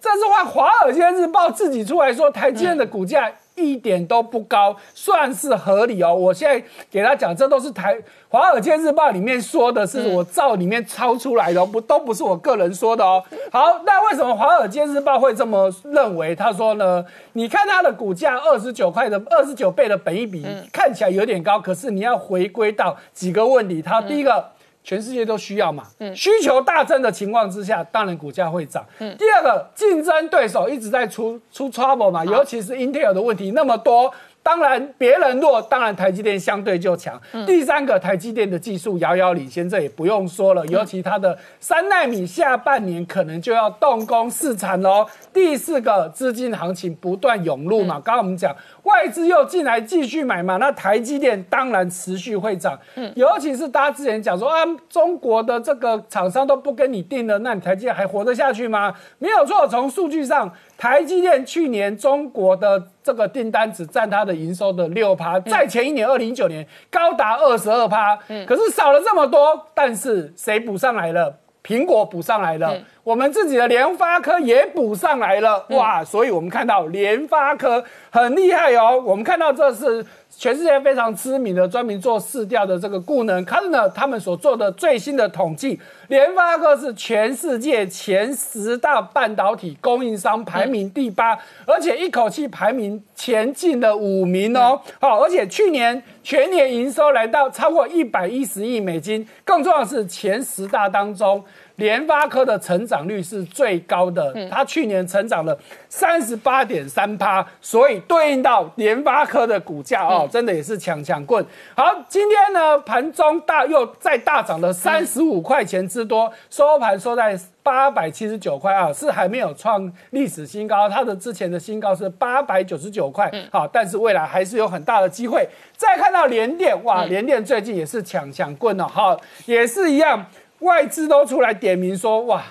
[0.00, 3.32] 这是换华尔街日报自己出来说台积电的股价。
[3.56, 6.14] 一点都不高，算是合理哦。
[6.14, 7.94] 我现在给他讲，这都是台
[8.28, 13.22] 《华尔街日报》里面说的，是我照里面抄出来的，不都不是我个人说的哦。
[13.50, 16.34] 好，那为什么《华尔街日报》会这么认为？
[16.34, 23.82] 他说呢，你看它的股价二十九块的二十九倍的本益比，看起来有点高，可是你要回归到几个问题。
[23.82, 24.55] 它第一个。
[24.86, 25.82] 全世界都需要嘛，
[26.14, 28.86] 需求大增的情况之下，当然股价会涨。
[29.18, 34.14] 第二个，竞争对手一直在出出 trouble 嘛，尤其是 Intel 的问题那么多。
[34.44, 37.20] 当然，别人弱，当然台积电相对就强。
[37.44, 40.64] 第三个，台积电的技术遥遥领先，这也不用说了。
[40.66, 45.04] 尤其它的三纳米下半年可能就要动工试产喽。
[45.32, 48.54] 第四个，资金行情不断涌入嘛，刚刚我们讲
[48.86, 52.78] 外资又进来继续买嘛，那台积电当然持续会涨。
[52.94, 58.94] 嗯，尤其是大家之前讲说啊，中国的这个厂商都不跟你订了，那你台积电还活得下去吗？
[59.18, 60.50] 没有错，从数据上。
[60.78, 68.14] 台积电去年中国的这个订单只占它的营收的六趴，在前一年二零一九年高达二十二趴，
[68.46, 71.34] 可是少了这么多，但是谁补上来了？
[71.64, 72.78] 苹果补上来了。
[73.06, 76.02] 我们自己的联发科也补上来了，哇！
[76.02, 79.00] 所以我们看到联发科很厉害哦。
[79.06, 94.80] 我们看到这是全世界非常知名的专门做市调的这个顾能，看呢他们所做的最新的统计，联发科是全世界前十大半导体供应商排名第八，而且一口气排名前进了五名哦。
[95.00, 101.44] 好，而且去年全年营收来到超过一百一十亿美金，更重要的是前十大当中。
[101.76, 105.56] 联发科的成长率是最高的，它去年成长了
[105.88, 111.44] 三十八点三趴，所以对应到联发科的股价哦，真的也是强强棍。
[111.74, 123.30] 好，今天呢盘中大又再大涨了三十五块钱之多，收盘收在八百七十九块啊，是还没有创历史新高，它的之前的新高是八百九十九块。
[123.50, 125.46] 好，但是未来还是有很大的机会。
[125.76, 130.24] 再看到联电，哇，联电最近也是强强棍哦，好，也是一样。
[130.60, 132.42] 外资都出来点名说，哇，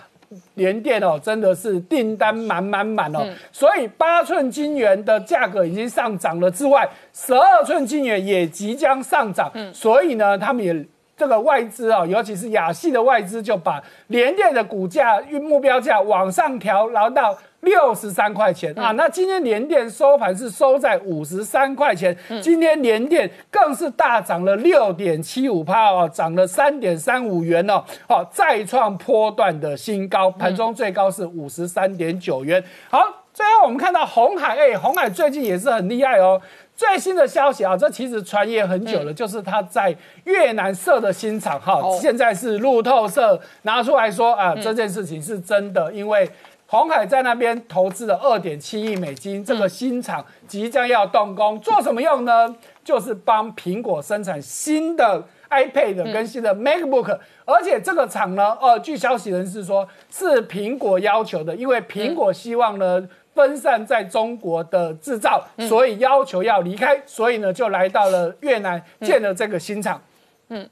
[0.56, 10.86] 联电哦，真的是订单满满满哦，所以八寸晶圆的价格已经上涨了之外，十二寸晶圆也即将上涨，所以呢，他们也
[11.18, 17.38] 这个外资啊，尤其是亚系的外资就把联电的股价目标价往上调，然后到。
[17.66, 18.92] 六十三块钱啊！
[18.92, 32.64] 那今天联电收盘是收在五十三块钱，今天联电更是大涨了六点七五帕哦，涨了三点三五元哦，好再创波段的新高，盘中最高是五十三点九元。
[32.90, 33.00] 好，
[33.34, 36.40] 最后我们看到红海，哎，红海最近也是很厉害哦。
[36.76, 39.96] 最新的消息啊，这其实传言很久了，就是他在
[40.26, 46.30] 越南设的新厂哈，现在是路透社拿出来说啊，这件事情是真的，因为。
[46.76, 52.54] 红海在那边投资了二点七亿美金，这个新厂即将要动工，做什么用呢？
[52.84, 69.96] 就是帮苹果生产新的 iPad 跟新的 MacBook，而且这个厂呢，呃，据消息人士说，是苹果要求的，因为苹果希望呢分散在中国的制造，所以要求要离开，所以呢就来到了越南建了这个新厂。
[69.96, 70.15] 嗯，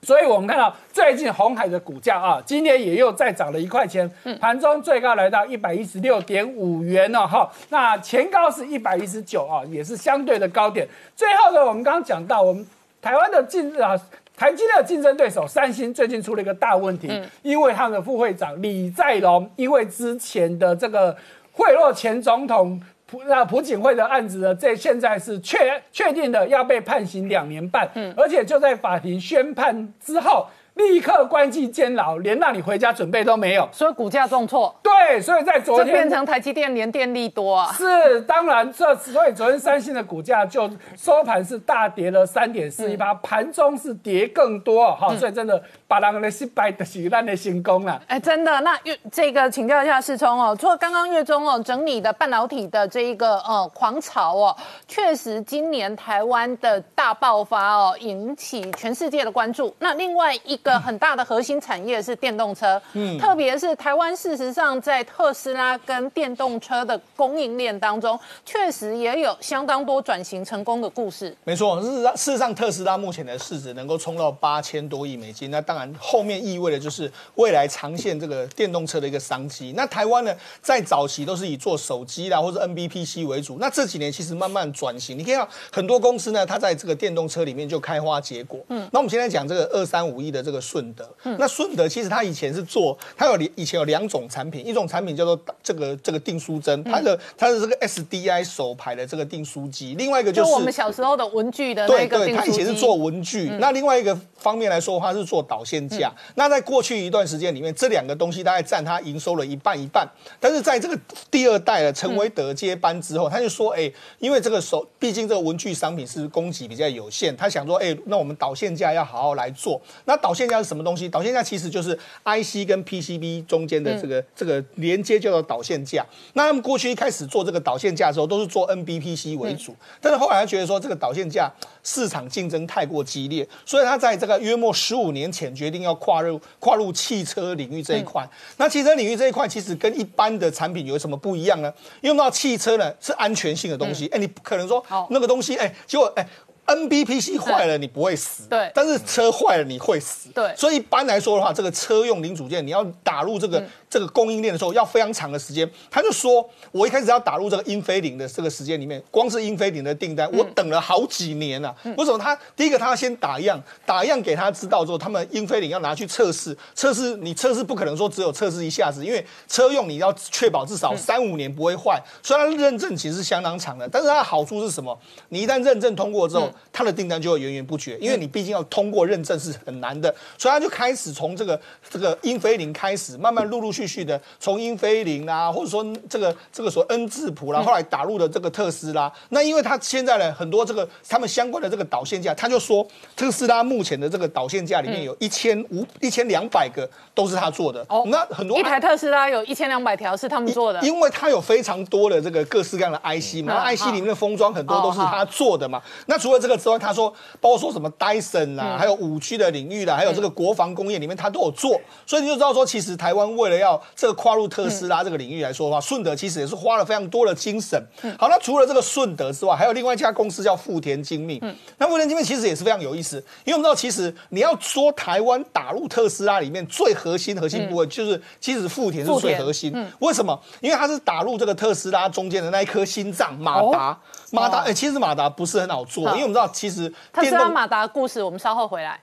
[0.02, 4.10] 所以我们看到最近红海的股价啊，今天也又再涨了一块钱，
[4.40, 7.52] 盘中最高来到一百一十六点五元了哈。
[7.70, 10.88] 那前高是一百一十九啊，也是相对的高点。
[11.16, 12.66] 最后呢，我们刚刚讲到，我们
[13.02, 14.00] 台湾的竞啊，
[14.38, 21.16] 台积电的竞争对手三星最近出了一个大问题，因为他们的副会长李在镕，因为之前的这个
[21.52, 22.80] 贿赂前总统。
[23.28, 24.56] 那朴槿惠的案子呢？
[24.56, 30.48] 这现在是确确定的要被判刑两年半，嗯，而且就在法庭宣判之后。
[30.76, 34.74] 立刻关进监牢，连让你回家准备都没有，所以股价重挫。
[34.82, 37.72] 对，所以在昨天变成台积电连电力多啊。
[37.74, 48.02] 是，当然这所以昨天三星的股价就收盘是大跌了三点四一八，盘中是跌更多哈，所以真的把人的失败的洗烂的成功了。
[48.08, 54.56] 哎，真的，那月这个请教一下世聪哦，除了刚刚月中哦整理的半导体的这一个呃狂潮哦，
[54.88, 59.74] 确实今年台湾的大爆发哦引起全世界的关注。
[59.80, 71.36] 那另外一个很大的核心产业是电动车，嗯，特别是台湾，事实上在特斯拉跟电动车的供应链当中，确实也有相当多转型成功的故事。
[71.44, 79.74] 没错，事实上，事实上，特斯拉目前的市值能够冲到八千多亿美金，那当然后面意味的就是未来长线这个电动车的一个商机。
[79.76, 88.60] 那台湾呢，在早期都是以做手机啦或者 NBPC 为主，那这几年其实慢慢转型，你可以看到很多公司呢，它在这个电动车里面就开花结果。
[88.70, 90.94] 嗯，那我们现在讲这个二三五亿的这个顺。
[90.96, 106.14] 德，那顺德其实它以前是做，它有以前有两种产品，一种产品叫做这个这个订书针，它的它的这个 SDI 手牌的这个订书机，另外一个就是我们小时候的文具的那个对对，它以前是做文具，那另外一个方面来说的话是做导线架。
[106.36, 110.08] 那在过去一段时间里面，这两个东西大概占它营收了一半一半，
[110.40, 110.96] 但是在这个
[111.32, 119.82] 第二代的陈为德接班之后，他就说，哎，因为这个手，毕竟这个文具商品是供给比较有限，他想说，哎，那我们导线架要好好来做。
[120.06, 121.08] 那导线架是什么东西？
[121.10, 126.06] 导线架其实就是 IC 跟 PCB 中间的这个这个连接叫做导线架。
[126.34, 131.52] 那他们过去一开始做这个导线架的时候，都是做 NBPC 为主，但是后来他觉得说这个导线架
[131.84, 138.28] 市场竞争太过激烈，所以他在这个约莫十五年前决定要跨入跨入汽车领域这一块。
[138.58, 141.74] 那汽车领域这一块其实跟一般的产品有什么不一样呢？
[142.02, 146.28] 用到汽车呢是安全性的东西，哎，你不可能说那个东西，哎，结果哎。
[146.66, 153.62] NBPC 坏了你不会死，对，但是车坏了你会死，对，所以一般来说的话，这个车用零组件你要打入这个
[153.94, 155.70] 这个供应链的时候要非常长的时间。
[155.92, 161.76] 他就说，我一开始要打入这个英菲林的这个时间里面，光是英菲林的订单，我等了好几年了。
[161.96, 162.18] 为什么？
[162.18, 173.88] 他第一个他要先打样，打样给他知道之后，他们英菲林要拿去测试，测试你测试不可能说只有测试一下子，因为车用你要确保至少三五年不会坏，虽然认证其实是相当长的。
[173.88, 174.98] 但是它的好处是什么？
[175.30, 189.12] 你一旦认证通过之后，它的订单就会源源不绝，因为你毕竟要通过认证是很难的，所以他就开始从这个这个英菲林开始，慢慢陆陆续续的从英飞凌啊，或者说这个这个所谓恩智浦啦，后来打入的这个特斯拉。
[189.30, 197.86] 那因为它现在呢很多这个他们相关的这个导线架，他就说特斯拉目前的这个导线架里面有一千五一千两百个都是他做的。
[197.90, 205.82] 哦，那很多一台特斯拉有一千两百条是他们做的，因为它有非常多的这个各式各样的 IC 嘛，IC 里面的封装很多都是他做的嘛。
[206.08, 211.80] 那除了这个之外，他说包括说什么 Dyson 啦，还有五 G 的领域啦，还有这个国防工业里面，他都有做。
[212.06, 217.82] 所以你就知道说，其实台湾为了要这个跨入特斯拉这个领域来说的话，顺德其实也是花了非常多的精神。
[218.18, 221.42] 好，那除了这个顺德之外，还有另外一家公司叫富田精密。
[221.78, 229.74] 那富田精密其实也是非常有意思，因为我们知道，其实你要说台湾打入特斯拉里面最核心核心部位，就是其实富田是最核心。
[230.00, 230.40] 为什么？
[230.62, 233.98] 因为它是打入这个特斯拉中间的那一颗心脏马达。
[234.32, 239.00] 马达，哎，其实马达不是很好做，因为我们知道，其实特斯拉马达故事，我们稍后回来。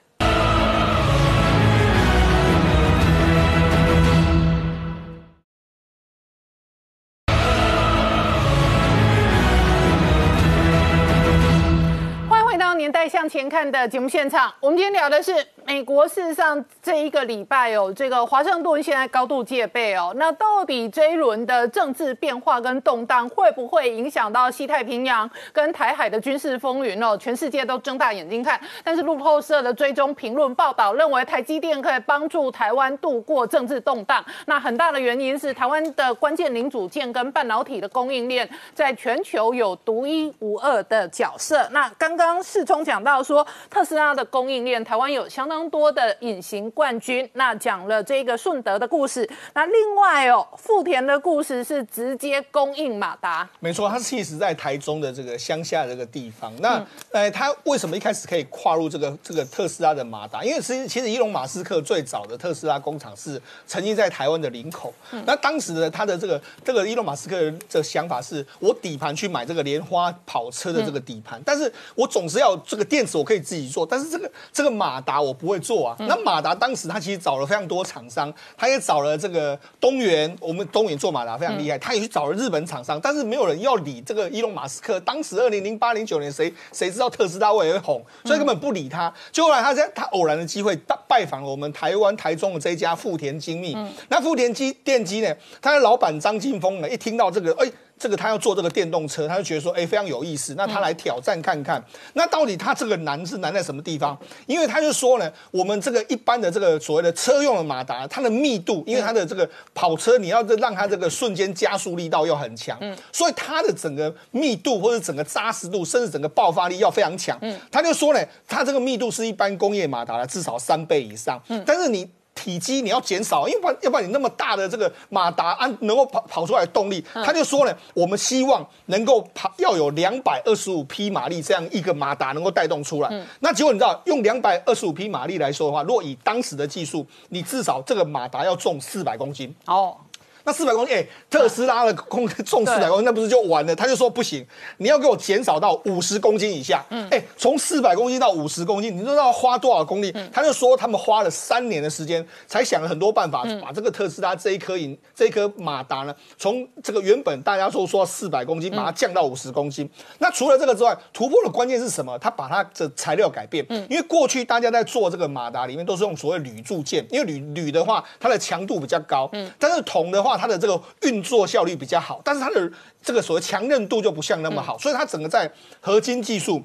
[12.81, 15.31] 年代向前看的节目现场，我们今天聊的是
[15.65, 16.07] 美国。
[16.07, 20.11] 事实上，这一个礼拜哦，这个华盛顿现在高度戒备哦。
[20.17, 27.15] 那到底这一轮的政治变化跟动荡，会不会影响到西太平洋跟台海的军事风云哦？
[27.17, 28.59] 全世界都睁大眼睛看。
[28.83, 34.23] 但是路透社的追踪评论报道认为，台积电可以帮助台湾度过政治动荡。
[34.47, 41.67] 那很大的原因是台湾的关键零组件跟半导体的供应链在全球有独一无二的角色。
[41.71, 47.29] 那刚刚世聪讲到说特斯拉的供应链，台湾有相当多的隐形冠军。
[47.33, 49.29] 那讲了这个顺德的故事。
[49.53, 53.49] 那另外哦，富田的故事是直接供应马达。
[53.59, 56.53] 没错，它其实在台中的这个乡下这个地方。
[56.61, 56.81] 那
[57.11, 60.41] 呃，他为什么一开始可以跨入这个这个特斯拉的马达？
[60.41, 64.93] 因为其实其实伊隆马斯克最早的特斯拉工厂是曾经在台湾的林口。
[65.25, 72.57] 那当时呢他的这个这个伊隆马斯克的想法是，我底盘去买这个莲花跑车的这个底盘，但是我总是要。
[72.63, 75.95] 这个电池我可以自己做，但是这个这个马达我不会做啊。
[76.07, 84.99] 那马达当时他其实找了非常多厂商，他也找了这个东元，我们东元做马达非常厉害，他也去找了日本厂商，但是没有人要理这个伊隆马斯克。
[84.99, 89.11] 当时二零零八零九年，谁谁知道特斯拉会红，所以根本不理他。
[89.31, 93.75] 就后来他在他偶然的机会拜拜访了我们台湾台中的这一家富田精密。
[94.09, 97.71] 那富田机电机呢，他的老板张金峰呢，一听到这个，哎。
[98.01, 100.55] 这个他要做这个电动车，他就觉得说，哎，非常有意思。
[100.57, 101.83] 那他来挑战看看。
[102.13, 104.17] 那到底他这个难是难在什么地方？
[104.47, 112.75] 因为他就说呢，我们这个一般的这个所谓的车用的马达，它的密度，因为它的这个跑车，你要让它这个瞬间加速力道要很强，
[113.11, 117.39] 所以它的整个密度或者整个扎实度，甚至整个爆发力要非常强。
[117.71, 121.39] 他就说呢，它这个密度是一般工业马达的至少三倍以上。
[121.67, 122.09] 但是你。
[122.33, 133.25] 体积你要减少，因为不然要不然你那么大的这个马达按能够跑跑出来的动力，他就说呢，我们希望能够跑要有两百二十五匹马力这样一个马达能够带动出来。
[133.39, 139.53] 那结果你知道，用两百二十五匹马力来说的话，若以当时的技术，你至少这个马达要重四百公斤。
[139.65, 139.95] 哦。
[140.43, 143.75] 那四百公斤，哎，特斯拉的空重四百公斤，那不是就完了？
[143.75, 144.45] 他就说不行，
[144.77, 146.83] 你要给我减少到五十公斤以下。
[146.89, 150.11] 嗯，哎，从四百公斤到五十公斤，你知道花多少公里？
[150.33, 159.87] 他就说他们花了三年的时间，才想了很多办法，把这个特斯拉这一颗银这一颗马达呢，从这个原本大家说说四百公斤，把它降到五十公斤。
[160.17, 162.17] 那除了这个之外，突破的关键是什么？
[162.17, 163.63] 他把它的材料改变。
[163.69, 169.29] 嗯，因为过去大家在做这个马达里面都是用所谓铝铸件，因为铝铝的话，它的强度比较高。
[169.33, 170.30] 嗯，但是铜的话。
[170.37, 172.71] 它的这个运作效率比较好，但是它的
[173.01, 176.63] 这个所谓强韧度就不像那么好，所以它整个在合金技术。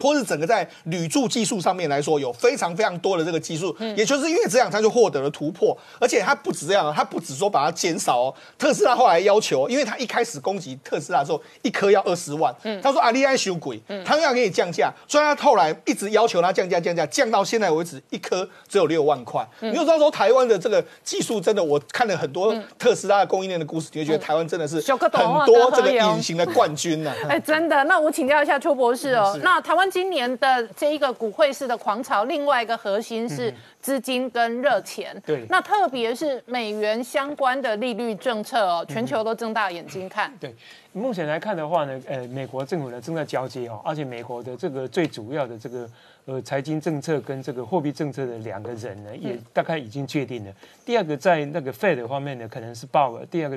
[0.00, 5.76] 或是整个在铝柱技术上面来说，有非常非常多的这个技术，也就是因为这样，他就获得了突破。
[5.98, 8.34] 而且他不止这样，他不止说把它减少哦。
[8.58, 19.46] 特斯拉后来要求，因为他一开始攻击特斯拉的时候，一颗要二十万，他说啊，你爱修鬼，他要给你降价，所以他后来一直要求他降价，降价，降到现在为止，一颗只有六万块。
[19.60, 24.98] 你就知道说台湾的这个技术真的，我看了很多特斯拉的供应链的故事，你会觉得台湾真的是很
[25.46, 27.12] 多这个 隐形的冠军呢。
[27.28, 27.82] 哎，真的。
[27.84, 29.85] 那我请教一下邱博士哦，那台湾。
[29.90, 33.52] 今年的这一个股汇市的狂潮，另外一个核心是。
[33.86, 35.16] 资金跟热钱。
[35.24, 40.32] 对那特别是美元相关的利率政策哦，全球都睁大眼睛看。
[40.40, 40.52] 对，
[40.90, 45.88] 目前来看的话呢，呃，美国政府呢正在交接哦，而且美国的这个最主要的这个
[46.24, 50.52] 呃财经政策跟这个货币政策的两个人呢，也大概已经确定了。
[50.84, 53.56] 第二个在那个 Fed 方面呢，可能是鲍尔；第二个。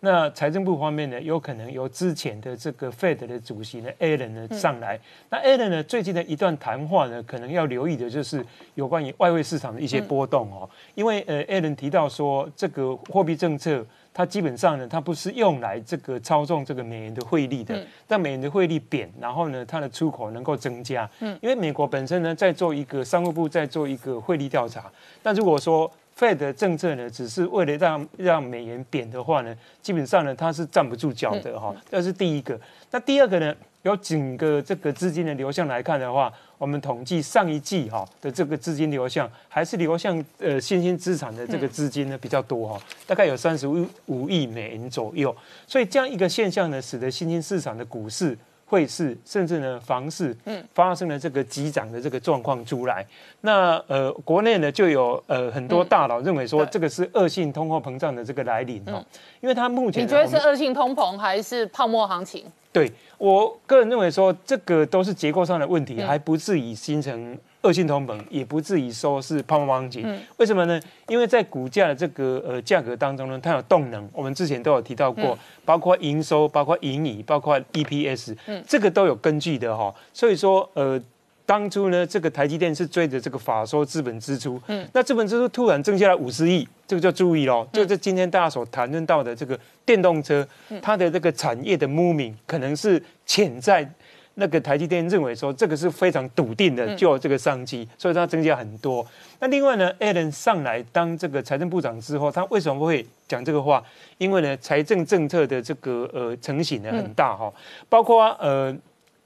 [0.00, 4.98] 那财政部方面呢，有可能由之前的这个 Fed 的主席呢 Allen 呢上来。
[5.28, 8.44] 那 Allen 呢最近的一段谈话呢，可能要留意的就是
[8.76, 10.68] 有关于外汇市场的一些波动哦。
[10.94, 13.84] 因为呃 Allen 提到说，这个货币政策
[14.14, 17.84] 它基本上呢，它不是用来这个操纵这个美元的汇率的。
[18.06, 21.10] 但美元的汇率贬，然后呢，它的出口能够增加。
[21.18, 24.90] 嗯，因为美国本身呢在做一个商务部在做一个汇率调查。
[25.24, 31.72] 那如果说 Fed 的政策呢，只是为了让让美元贬的话呢，基本上呢，它是站不住脚的哈。
[31.88, 32.60] 这是第一个。
[32.90, 45.34] 那第二个呢，由整个这个资金的流向来看的话，我们统计上一季哈的这个资金流向，还是流向呃新兴资产的这个资金呢比较多哈，大概有三十五五亿美元左右。
[45.68, 48.36] 所以这样一个现象呢，使得新兴市场的股市。
[48.68, 53.04] 汇市甚至呢，房市，嗯，发生了这个急涨的这个状况出来。
[53.40, 59.02] 那呃，国内呢就有呃很多大佬认为说，这个是恶性通货膨胀的这个来临哦，
[59.40, 62.44] 因为它目前你觉得是恶性通膨还是泡沫行情？
[62.70, 67.36] 对我个人认为说，这个都是结构上的问题，还不至于形成。
[67.62, 70.80] 恶性通膨也不至于说是泡沫行情，为什么呢？
[71.08, 74.08] 因为在股价的这个呃价格当中呢，它有动能。
[74.12, 78.36] 我们之前都有提到过，包括营收、包括盈余、包括 EPS，
[78.66, 79.92] 这个都有根据的哈。
[80.12, 81.00] 所以说呃，
[81.44, 84.60] 当初呢，这个台积电是追着这个法说资本支出，
[84.92, 87.66] 那资本支出突然增加了五十亿，这个就注意喽。
[87.72, 90.46] 就是今天大家所谈论到的这个电动车，
[90.80, 93.90] 它的这个产业的 moving 可能是潜在。
[94.38, 99.06] 那个台积电认为说这个是非常笃定的，就这个商机，所以它增加很多。
[99.40, 103.82] 那另外呢，Allen 上来当这个财政部长之后，他为什么会讲这个话？
[104.18, 107.52] 因为呢，财政政策的这个呃成型呢很大哈，
[107.88, 108.74] 包括呃。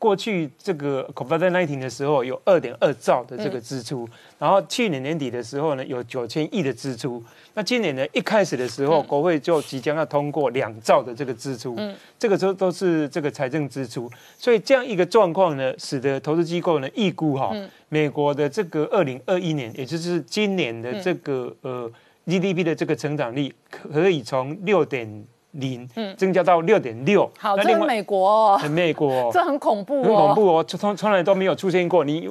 [0.02, 7.22] 过去这个 COVID-19 的时候有二点二兆的这个支出，然后去年年底的时候呢有九千亿的支出，
[7.54, 11.78] 那今年呢一开始的时候国会就即将要通过两兆的这个支出，
[12.18, 17.54] 这个都都是这个财政支出，所以这样一个状况呢，使得投资机构呢预估哈，
[17.88, 21.88] 美国的这个二零二一年，也就是今年的这个呃
[22.26, 25.24] GDP 的这个成长率可以从六点。
[25.52, 27.30] 零，嗯，增加到六点六。
[27.38, 32.04] 好，这是美国哦，美国， 这很恐怖，很恐怖哦，从从来都没有出现过。
[32.04, 32.30] 你，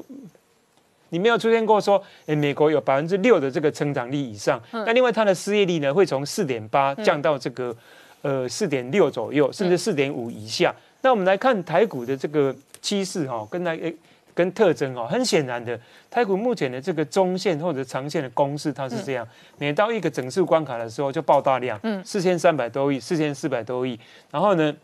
[1.09, 4.61] 你没有出现过说，哎，美国有百分之六的这个成长率以上。
[4.71, 7.75] 那另外，它的失业率呢，会从四点八降到这个
[8.21, 10.73] 呃四点六左右，甚至四点五以下。
[11.01, 13.95] 那我们来看台股的这个趋势哈，跟那诶。
[14.33, 15.79] 跟特征哦，很显然的，
[16.09, 19.27] 台股目前的这个中线或者长线的公式，它是这样：
[19.57, 23.99] 每到一个整数关卡的时候，就爆大量，嗯，四千三百多亿，四千四百多亿，
[24.29, 24.75] 然后呢？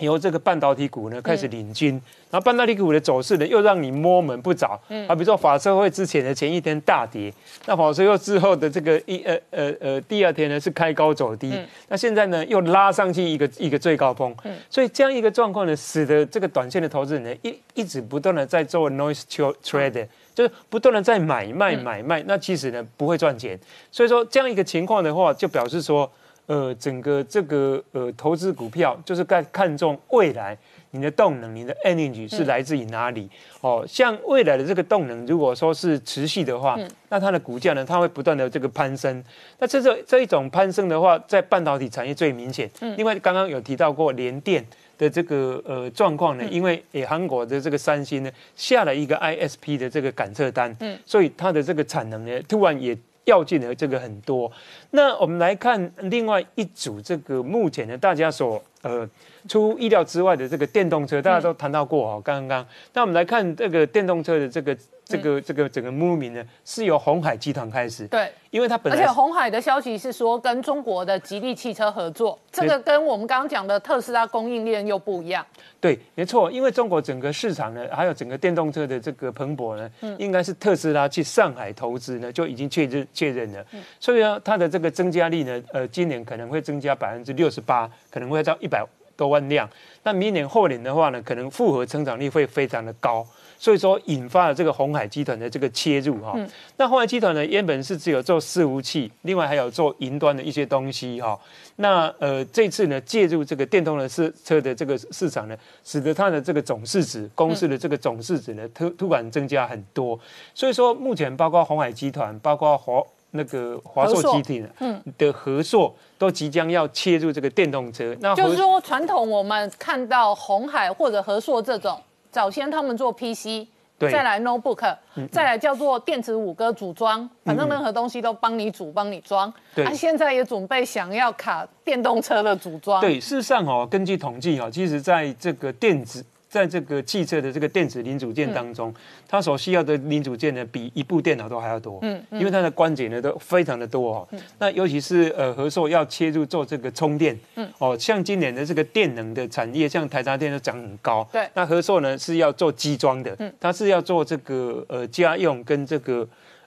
[0.00, 1.92] 由这个半导体股呢开始领军，
[2.30, 4.78] 然后半导体股的走势呢又让你摸门不着。
[4.88, 7.32] 嗯啊，比如说法社会之前的前一天大跌，
[7.64, 11.54] 那法社会之后的这个一呃呃呃第二天呢是开高走低，
[11.88, 14.34] 那现在呢又拉上去一个一个最高峰。
[14.68, 19.22] 所以这样一个状况呢，使得这个短线的投资人呢一一直不断的在做 noise
[19.64, 23.58] trade，就是不断的在买卖买卖，那其实呢不会赚钱。
[23.90, 26.10] 所以说这样一个情况的话，就表示说。
[26.46, 30.56] 呃，整个这个呃投资股票，就是看看重未来
[30.92, 33.28] 你的动能，你的 energy 是来自于哪里？
[33.60, 36.78] 哦，像未来的这个动能，如果说是持续的话，
[37.08, 39.22] 那它的股价呢，它会不断的这个攀升。
[39.58, 42.70] 那这这这一种攀升的话，在半导体产业最明显。
[42.80, 44.64] 嗯另外，刚刚有提到过联电
[44.96, 52.96] 的这个呃状况呢，因为诶韩国的这个三星呢下了一个 ISP 的这个感测单，嗯，所以它的这个产能呢突然也。
[53.26, 54.50] 要进的这个很多，
[54.90, 59.08] 那我们来看另外一组这个目前呢，大家所呃
[59.48, 62.66] 出意料之外的这个电动车，大家都谈到过哦，刚刚。
[62.92, 64.76] 那我们来看这个电动车的这个。
[65.08, 68.08] 这个这个整个 moving 呢，是由红海集团开始。
[68.08, 75.46] 对，因为它本来而且红海的消息是说跟中国的吉利汽车合作，这个跟我们刚刚讲的特斯拉供应链又不一样。
[75.80, 79.88] 对，没错，因为中国整个市场呢，还有整个电动车的这个蓬勃呢，
[80.18, 83.64] 应该是特斯拉去上海投资呢，就已经确认确认了。
[84.00, 88.75] 所以呢，它的这个增加率呢，呃，今年可能会增加百分之六十八，可能会到一百
[89.16, 89.68] 多万辆。
[90.02, 93.26] 那明年后年的话呢，可能复合成长率会非常的高。
[93.58, 96.38] 所以说引发了这个红海集团的这个切入哈。
[96.76, 101.38] 那红海集团呢，原本是只有做伺服器，另外还有做云端的一些东西哈。
[101.76, 110.20] 那呃，这次呢介入这个电动的车车的这个市场呢，使得它的这个总市值公司的这个总市值呢突突然增加很多。
[110.54, 113.02] 所以说目前包括红海集团，包括华
[113.36, 118.16] 那个华硕集体嗯的合作，都即将要切入这个电动车。
[118.20, 122.00] 那就是说，传统我们看到红海或者合硕这种，
[122.30, 123.68] 早先他们做 PC。
[123.98, 124.94] 再来 notebook，
[125.32, 129.50] 再来叫做电子五哥组装，反正任何东西都帮你组、帮你装。
[129.74, 133.00] 他现在也准备想要卡电动车的组装。
[133.00, 136.22] 对，事实上哦，根据统计哦，其实在这个电子。
[136.56, 138.94] 在这个汽车的这个电子零组件当中，
[139.28, 141.98] 它所需要的零组件呢，比一部电脑都还要多。
[142.00, 144.28] 嗯，因为它的关节呢都非常的多哦。
[144.58, 147.38] 那尤其是呃，和硕要切入做这个充电。
[147.56, 151.28] 嗯，哦，像今年的这个电能的产业，像台达电都涨很高。
[151.30, 153.36] 对，那和硕呢是要做机装的。
[153.38, 156.26] 嗯，它是要做这个呃家用跟这个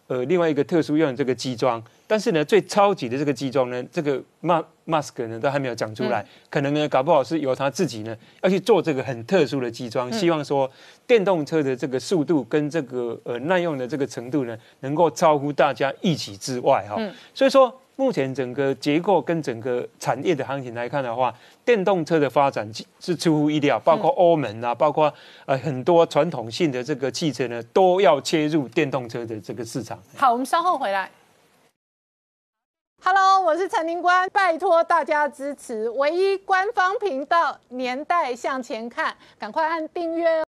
[0.09, 1.81] 呃另外一个特殊用的这个机装。
[2.05, 10.69] 但是呢，最超级的这个机装呢，这个 Mas Mask 呢都还没有讲出来，可能呢搞不好是由他自己呢要去做这个很特殊的机装，希望说
[11.05, 16.99] 电动车的这个速度跟这个呃耐用的这个程度呢，能够超乎大家预期之外哈。
[17.33, 21.35] 所以说，目前整个结构跟整个产业的行情来看的话，
[21.65, 22.65] 电动车的发展
[22.97, 25.13] 是出乎意料，包括欧盟啊，包括
[25.45, 29.99] 呃很多传统性的这个汽车呢，都要切入电动车的这个市场。
[30.15, 31.11] 好，我们稍后回来。
[33.03, 40.29] Hello，我是陈林官，拜托大家支持唯一官方频道《年代向前看》，赶快按订阅。